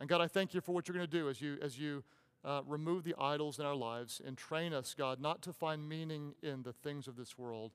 And 0.00 0.08
God, 0.08 0.20
I 0.20 0.26
thank 0.26 0.54
you 0.54 0.60
for 0.60 0.72
what 0.72 0.88
you're 0.88 0.96
going 0.96 1.08
to 1.08 1.18
do 1.18 1.28
as 1.28 1.40
you, 1.40 1.56
as 1.62 1.78
you 1.78 2.02
uh, 2.44 2.60
remove 2.66 3.04
the 3.04 3.14
idols 3.18 3.58
in 3.58 3.64
our 3.64 3.74
lives 3.74 4.20
and 4.24 4.36
train 4.36 4.74
us, 4.74 4.94
God, 4.96 5.20
not 5.20 5.40
to 5.42 5.52
find 5.52 5.88
meaning 5.88 6.34
in 6.42 6.62
the 6.62 6.72
things 6.72 7.06
of 7.06 7.16
this 7.16 7.38
world, 7.38 7.72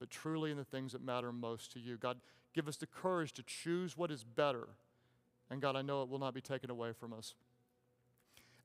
but 0.00 0.10
truly 0.10 0.50
in 0.50 0.56
the 0.56 0.64
things 0.64 0.92
that 0.92 1.04
matter 1.04 1.32
most 1.32 1.72
to 1.72 1.78
you. 1.78 1.96
God, 1.96 2.18
give 2.54 2.68
us 2.68 2.76
the 2.76 2.86
courage 2.86 3.32
to 3.34 3.42
choose 3.42 3.96
what 3.96 4.10
is 4.10 4.24
better. 4.24 4.68
And 5.50 5.60
God, 5.60 5.76
I 5.76 5.82
know 5.82 6.02
it 6.02 6.08
will 6.08 6.18
not 6.18 6.34
be 6.34 6.40
taken 6.40 6.70
away 6.70 6.92
from 6.92 7.12
us. 7.12 7.34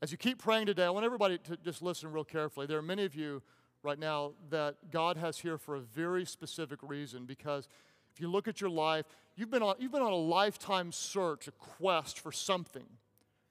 As 0.01 0.11
you 0.11 0.17
keep 0.17 0.37
praying 0.37 0.65
today, 0.65 0.83
I 0.83 0.89
want 0.89 1.05
everybody 1.05 1.37
to 1.37 1.57
just 1.57 1.81
listen 1.81 2.11
real 2.11 2.25
carefully. 2.25 2.65
There 2.65 2.77
are 2.77 2.81
many 2.81 3.05
of 3.05 3.15
you 3.15 3.41
right 3.83 3.99
now 3.99 4.33
that 4.49 4.91
God 4.91 5.17
has 5.17 5.39
here 5.39 5.57
for 5.57 5.75
a 5.75 5.79
very 5.79 6.25
specific 6.25 6.79
reason 6.81 7.25
because 7.25 7.69
if 8.13 8.19
you 8.19 8.29
look 8.29 8.47
at 8.47 8.61
your 8.61 8.69
life, 8.69 9.05
you've 9.35 9.49
been 9.49 9.63
on, 9.63 9.75
you've 9.79 9.91
been 9.91 10.01
on 10.01 10.11
a 10.11 10.15
lifetime 10.15 10.91
search, 10.91 11.47
a 11.47 11.51
quest 11.51 12.19
for 12.19 12.31
something. 12.31 12.83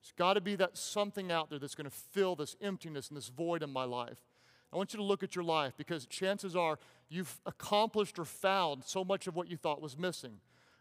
There's 0.02 0.12
got 0.16 0.34
to 0.34 0.40
be 0.40 0.56
that 0.56 0.76
something 0.76 1.32
out 1.32 1.50
there 1.50 1.58
that's 1.58 1.74
going 1.74 1.88
to 1.88 1.96
fill 1.96 2.36
this 2.36 2.56
emptiness 2.60 3.08
and 3.08 3.16
this 3.16 3.28
void 3.28 3.62
in 3.62 3.70
my 3.70 3.84
life. 3.84 4.18
I 4.72 4.76
want 4.76 4.92
you 4.92 4.98
to 4.98 5.04
look 5.04 5.22
at 5.22 5.36
your 5.36 5.44
life 5.44 5.74
because 5.76 6.06
chances 6.06 6.56
are 6.56 6.78
you've 7.12 7.40
accomplished 7.46 8.18
or 8.18 8.24
found 8.24 8.84
so 8.84 9.04
much 9.04 9.26
of 9.26 9.36
what 9.36 9.48
you 9.48 9.56
thought 9.56 9.80
was 9.82 9.98
missing. 9.98 10.32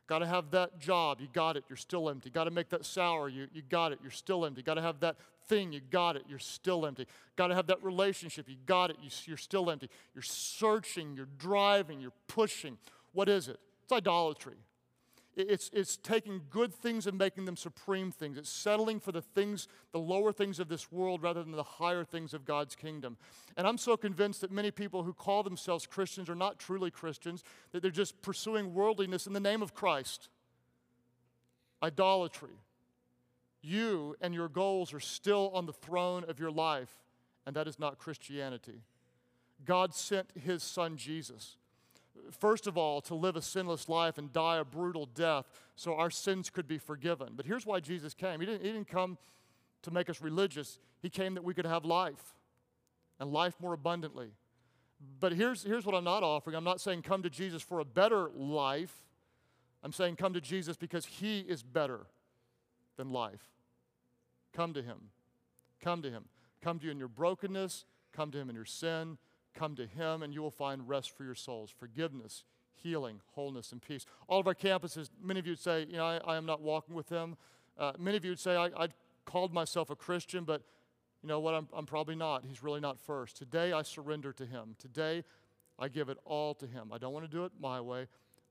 Got 0.07 0.19
to 0.19 0.27
have 0.27 0.51
that 0.51 0.79
job, 0.79 1.19
you 1.21 1.27
got 1.31 1.55
it, 1.55 1.63
you're 1.69 1.77
still 1.77 2.09
empty. 2.09 2.29
Got 2.29 2.45
to 2.45 2.51
make 2.51 2.69
that 2.69 2.85
salary, 2.85 3.33
you, 3.33 3.47
you 3.53 3.61
got 3.61 3.91
it, 3.91 3.99
you're 4.01 4.11
still 4.11 4.45
empty. 4.45 4.61
Got 4.61 4.73
to 4.73 4.81
have 4.81 4.99
that 5.01 5.15
thing, 5.47 5.71
you 5.71 5.79
got 5.79 6.15
it, 6.15 6.23
you're 6.27 6.39
still 6.39 6.85
empty. 6.85 7.05
Got 7.35 7.47
to 7.47 7.55
have 7.55 7.67
that 7.67 7.83
relationship, 7.83 8.49
you 8.49 8.57
got 8.65 8.89
it, 8.89 8.97
you, 9.01 9.09
you're 9.25 9.37
still 9.37 9.69
empty. 9.69 9.89
You're 10.13 10.21
searching, 10.21 11.15
you're 11.15 11.29
driving, 11.37 12.01
you're 12.01 12.11
pushing. 12.27 12.77
What 13.13 13.29
is 13.29 13.47
it? 13.47 13.59
It's 13.83 13.91
idolatry. 13.91 14.55
It's, 15.35 15.69
it's 15.71 15.95
taking 15.95 16.41
good 16.49 16.73
things 16.73 17.07
and 17.07 17.17
making 17.17 17.45
them 17.45 17.55
supreme 17.55 18.11
things. 18.11 18.37
It's 18.37 18.49
settling 18.49 18.99
for 18.99 19.13
the 19.13 19.21
things, 19.21 19.69
the 19.93 19.99
lower 19.99 20.33
things 20.33 20.59
of 20.59 20.67
this 20.67 20.91
world 20.91 21.23
rather 21.23 21.41
than 21.41 21.53
the 21.53 21.63
higher 21.63 22.03
things 22.03 22.33
of 22.33 22.43
God's 22.43 22.75
kingdom. 22.75 23.17
And 23.55 23.65
I'm 23.65 23.77
so 23.77 23.95
convinced 23.95 24.41
that 24.41 24.51
many 24.51 24.71
people 24.71 25.03
who 25.03 25.13
call 25.13 25.43
themselves 25.43 25.85
Christians 25.85 26.29
are 26.29 26.35
not 26.35 26.59
truly 26.59 26.91
Christians, 26.91 27.43
that 27.71 27.81
they're 27.81 27.91
just 27.91 28.21
pursuing 28.21 28.73
worldliness 28.73 29.25
in 29.25 29.31
the 29.31 29.39
name 29.39 29.61
of 29.61 29.73
Christ. 29.73 30.27
Idolatry. 31.81 32.57
You 33.61 34.15
and 34.19 34.33
your 34.33 34.49
goals 34.49 34.93
are 34.93 34.99
still 34.99 35.51
on 35.53 35.65
the 35.65 35.73
throne 35.73 36.25
of 36.27 36.39
your 36.39 36.51
life, 36.51 36.91
and 37.45 37.55
that 37.55 37.67
is 37.67 37.79
not 37.79 37.99
Christianity. 37.99 38.81
God 39.63 39.93
sent 39.93 40.31
his 40.35 40.61
son 40.61 40.97
Jesus 40.97 41.57
first 42.33 42.67
of 42.67 42.77
all, 42.77 43.01
to 43.01 43.15
live 43.15 43.35
a 43.35 43.41
sinless 43.41 43.89
life 43.89 44.17
and 44.17 44.31
die 44.31 44.57
a 44.57 44.65
brutal 44.65 45.05
death 45.05 45.45
so 45.75 45.95
our 45.95 46.09
sins 46.09 46.49
could 46.49 46.67
be 46.67 46.77
forgiven. 46.77 47.33
But 47.35 47.45
here's 47.45 47.65
why 47.65 47.79
Jesus 47.79 48.13
came 48.13 48.39
He 48.39 48.45
didn't, 48.45 48.63
he 48.63 48.71
didn't 48.71 48.87
come 48.87 49.17
to 49.83 49.91
make 49.91 50.09
us 50.09 50.21
religious, 50.21 50.79
He 51.01 51.09
came 51.09 51.33
that 51.35 51.43
we 51.43 51.53
could 51.53 51.65
have 51.65 51.85
life 51.85 52.35
and 53.19 53.31
life 53.31 53.55
more 53.59 53.73
abundantly. 53.73 54.31
But 55.19 55.33
here's, 55.33 55.63
here's 55.63 55.85
what 55.85 55.95
I'm 55.95 56.03
not 56.03 56.23
offering 56.23 56.55
I'm 56.55 56.63
not 56.63 56.81
saying 56.81 57.01
come 57.01 57.23
to 57.23 57.29
Jesus 57.29 57.61
for 57.61 57.79
a 57.79 57.85
better 57.85 58.29
life. 58.35 59.03
I'm 59.83 59.91
saying 59.91 60.15
come 60.15 60.33
to 60.33 60.41
Jesus 60.41 60.77
because 60.77 61.05
He 61.05 61.39
is 61.39 61.63
better 61.63 62.01
than 62.97 63.09
life. 63.09 63.49
Come 64.53 64.73
to 64.73 64.81
Him. 64.81 64.97
Come 65.81 66.01
to 66.03 66.11
Him. 66.11 66.25
Come 66.61 66.77
to 66.79 66.85
you 66.85 66.91
in 66.91 66.99
your 66.99 67.07
brokenness. 67.07 67.85
Come 68.13 68.29
to 68.31 68.37
Him 68.37 68.49
in 68.49 68.55
your 68.55 68.65
sin. 68.65 69.17
Come 69.53 69.75
to 69.75 69.85
Him 69.85 70.23
and 70.23 70.33
you 70.33 70.41
will 70.41 70.51
find 70.51 70.87
rest 70.87 71.15
for 71.15 71.23
your 71.23 71.35
souls, 71.35 71.71
forgiveness, 71.77 72.43
healing, 72.75 73.21
wholeness, 73.33 73.71
and 73.71 73.81
peace. 73.81 74.05
All 74.27 74.39
of 74.39 74.47
our 74.47 74.55
campuses, 74.55 75.09
many 75.21 75.39
of 75.39 75.45
you 75.45 75.51
would 75.51 75.59
say, 75.59 75.85
you 75.89 75.97
know, 75.97 76.05
I, 76.05 76.17
I 76.17 76.37
am 76.37 76.45
not 76.45 76.61
walking 76.61 76.95
with 76.95 77.09
Him. 77.09 77.35
Uh, 77.77 77.93
many 77.97 78.17
of 78.17 78.25
you 78.25 78.31
would 78.31 78.39
say, 78.39 78.55
I, 78.55 78.65
I 78.77 78.87
called 79.25 79.53
myself 79.53 79.89
a 79.89 79.95
Christian, 79.95 80.43
but 80.43 80.61
you 81.21 81.27
know 81.27 81.39
what? 81.39 81.53
I'm, 81.53 81.67
I'm 81.73 81.85
probably 81.85 82.15
not. 82.15 82.45
He's 82.45 82.63
really 82.63 82.79
not 82.79 82.99
first. 82.99 83.37
Today, 83.37 83.73
I 83.73 83.83
surrender 83.83 84.33
to 84.33 84.45
Him. 84.45 84.75
Today, 84.79 85.23
I 85.77 85.87
give 85.87 86.09
it 86.09 86.17
all 86.25 86.53
to 86.55 86.67
Him. 86.67 86.91
I 86.91 86.97
don't 86.97 87.13
want 87.13 87.25
to 87.25 87.31
do 87.31 87.45
it 87.45 87.51
my 87.59 87.79
way. 87.79 88.07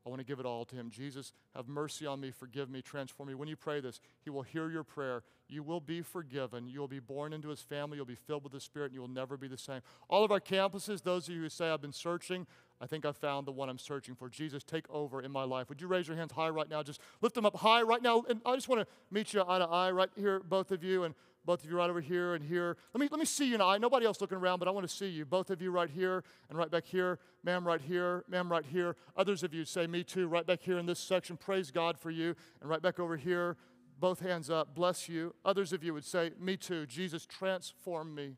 I 0.06 0.08
want 0.08 0.20
to 0.20 0.24
give 0.24 0.40
it 0.40 0.46
all 0.46 0.64
to 0.64 0.76
Him. 0.76 0.90
Jesus, 0.90 1.32
have 1.54 1.68
mercy 1.68 2.06
on 2.06 2.20
me, 2.20 2.30
forgive 2.30 2.70
me, 2.70 2.80
transform 2.80 3.28
me. 3.28 3.34
When 3.34 3.48
you 3.48 3.56
pray 3.56 3.80
this, 3.80 4.00
He 4.22 4.30
will 4.30 4.42
hear 4.42 4.70
your 4.70 4.84
prayer. 4.84 5.22
You 5.48 5.62
will 5.62 5.80
be 5.80 6.00
forgiven. 6.00 6.68
You 6.68 6.80
will 6.80 6.88
be 6.88 7.00
born 7.00 7.32
into 7.32 7.48
His 7.48 7.60
family. 7.60 7.96
You'll 7.96 8.06
be 8.06 8.14
filled 8.14 8.44
with 8.44 8.52
the 8.52 8.60
Spirit, 8.60 8.86
and 8.86 8.94
you 8.94 9.00
will 9.00 9.08
never 9.08 9.36
be 9.36 9.48
the 9.48 9.58
same. 9.58 9.80
All 10.08 10.24
of 10.24 10.30
our 10.30 10.40
campuses, 10.40 11.02
those 11.02 11.28
of 11.28 11.34
you 11.34 11.42
who 11.42 11.48
say, 11.48 11.68
I've 11.68 11.82
been 11.82 11.92
searching, 11.92 12.46
I 12.80 12.86
think 12.86 13.04
I 13.04 13.12
found 13.12 13.46
the 13.46 13.52
one 13.52 13.68
I'm 13.68 13.78
searching 13.78 14.14
for. 14.14 14.30
Jesus, 14.30 14.64
take 14.64 14.88
over 14.88 15.20
in 15.20 15.30
my 15.30 15.44
life. 15.44 15.68
Would 15.68 15.82
you 15.82 15.86
raise 15.86 16.08
your 16.08 16.16
hands 16.16 16.32
high 16.32 16.48
right 16.48 16.68
now? 16.68 16.82
Just 16.82 17.00
lift 17.20 17.34
them 17.34 17.44
up 17.44 17.56
high 17.56 17.82
right 17.82 18.02
now. 18.02 18.24
And 18.28 18.40
I 18.46 18.54
just 18.54 18.68
want 18.68 18.80
to 18.80 18.86
meet 19.10 19.34
you 19.34 19.44
eye 19.46 19.58
to 19.58 19.66
eye 19.66 19.90
right 19.90 20.08
here, 20.16 20.40
both 20.40 20.70
of 20.72 20.82
you. 20.82 21.04
And 21.04 21.14
both 21.44 21.64
of 21.64 21.70
you 21.70 21.76
right 21.76 21.88
over 21.88 22.00
here 22.00 22.34
and 22.34 22.44
here. 22.44 22.76
Let 22.92 23.00
me, 23.00 23.08
let 23.10 23.18
me 23.18 23.26
see 23.26 23.48
you 23.48 23.58
now. 23.58 23.76
Nobody 23.76 24.06
else 24.06 24.20
looking 24.20 24.38
around, 24.38 24.58
but 24.58 24.68
I 24.68 24.70
want 24.70 24.88
to 24.88 24.94
see 24.94 25.08
you. 25.08 25.24
Both 25.24 25.50
of 25.50 25.62
you 25.62 25.70
right 25.70 25.88
here 25.88 26.22
and 26.48 26.58
right 26.58 26.70
back 26.70 26.84
here. 26.84 27.18
Ma'am 27.42 27.66
right 27.66 27.80
here. 27.80 28.24
Ma'am 28.28 28.50
right 28.50 28.64
here. 28.64 28.96
Others 29.16 29.42
of 29.42 29.54
you 29.54 29.64
say, 29.64 29.86
Me 29.86 30.04
too, 30.04 30.28
right 30.28 30.46
back 30.46 30.60
here 30.60 30.78
in 30.78 30.86
this 30.86 30.98
section. 30.98 31.36
Praise 31.36 31.70
God 31.70 31.98
for 31.98 32.10
you. 32.10 32.34
And 32.60 32.68
right 32.68 32.82
back 32.82 33.00
over 33.00 33.16
here. 33.16 33.56
Both 33.98 34.20
hands 34.20 34.50
up. 34.50 34.74
Bless 34.74 35.08
you. 35.08 35.34
Others 35.44 35.72
of 35.72 35.82
you 35.82 35.94
would 35.94 36.04
say, 36.04 36.32
Me 36.38 36.56
too. 36.56 36.86
Jesus, 36.86 37.26
transform 37.26 38.14
me. 38.14 38.36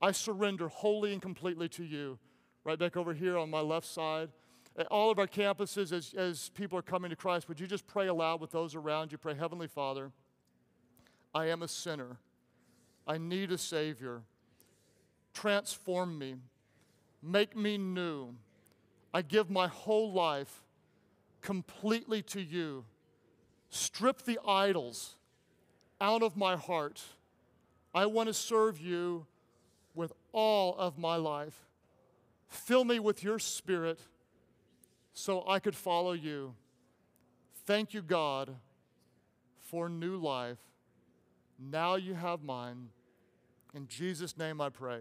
I 0.00 0.12
surrender 0.12 0.68
wholly 0.68 1.12
and 1.12 1.20
completely 1.20 1.68
to 1.70 1.84
you. 1.84 2.18
Right 2.64 2.78
back 2.78 2.96
over 2.96 3.12
here 3.12 3.38
on 3.38 3.50
my 3.50 3.60
left 3.60 3.86
side. 3.86 4.30
At 4.76 4.86
all 4.86 5.10
of 5.10 5.18
our 5.18 5.26
campuses, 5.26 5.92
as, 5.92 6.14
as 6.14 6.48
people 6.50 6.78
are 6.78 6.82
coming 6.82 7.10
to 7.10 7.16
Christ, 7.16 7.48
would 7.48 7.58
you 7.58 7.66
just 7.66 7.86
pray 7.86 8.06
aloud 8.06 8.40
with 8.40 8.52
those 8.52 8.74
around 8.74 9.10
you? 9.10 9.18
Pray, 9.18 9.34
Heavenly 9.34 9.66
Father. 9.66 10.12
I 11.34 11.46
am 11.46 11.62
a 11.62 11.68
sinner. 11.68 12.18
I 13.06 13.18
need 13.18 13.52
a 13.52 13.58
Savior. 13.58 14.22
Transform 15.32 16.18
me. 16.18 16.36
Make 17.22 17.56
me 17.56 17.78
new. 17.78 18.34
I 19.12 19.22
give 19.22 19.50
my 19.50 19.68
whole 19.68 20.12
life 20.12 20.62
completely 21.40 22.22
to 22.22 22.40
you. 22.40 22.84
Strip 23.68 24.22
the 24.22 24.38
idols 24.46 25.16
out 26.00 26.22
of 26.22 26.36
my 26.36 26.56
heart. 26.56 27.02
I 27.94 28.06
want 28.06 28.28
to 28.28 28.34
serve 28.34 28.80
you 28.80 29.26
with 29.94 30.12
all 30.32 30.76
of 30.76 30.98
my 30.98 31.16
life. 31.16 31.66
Fill 32.48 32.84
me 32.84 32.98
with 32.98 33.22
your 33.22 33.38
spirit 33.38 34.00
so 35.12 35.44
I 35.46 35.58
could 35.58 35.76
follow 35.76 36.12
you. 36.12 36.54
Thank 37.66 37.94
you, 37.94 38.02
God, 38.02 38.56
for 39.58 39.88
new 39.88 40.16
life. 40.16 40.58
Now 41.60 41.96
you 41.96 42.14
have 42.14 42.42
mine. 42.42 42.88
In 43.74 43.86
Jesus' 43.86 44.36
name 44.38 44.60
I 44.60 44.70
pray. 44.70 45.00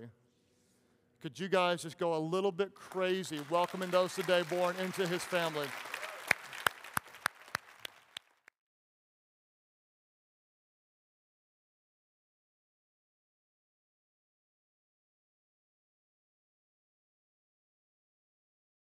Could 1.22 1.40
you 1.40 1.48
guys 1.48 1.84
just 1.84 1.98
go 1.98 2.16
a 2.16 2.20
little 2.20 2.52
bit 2.52 2.76
crazy 2.76 3.40
welcoming 3.50 3.90
those 3.90 4.14
today 4.14 4.44
born 4.50 4.76
into 4.78 5.08
his 5.08 5.24
family? 5.24 5.68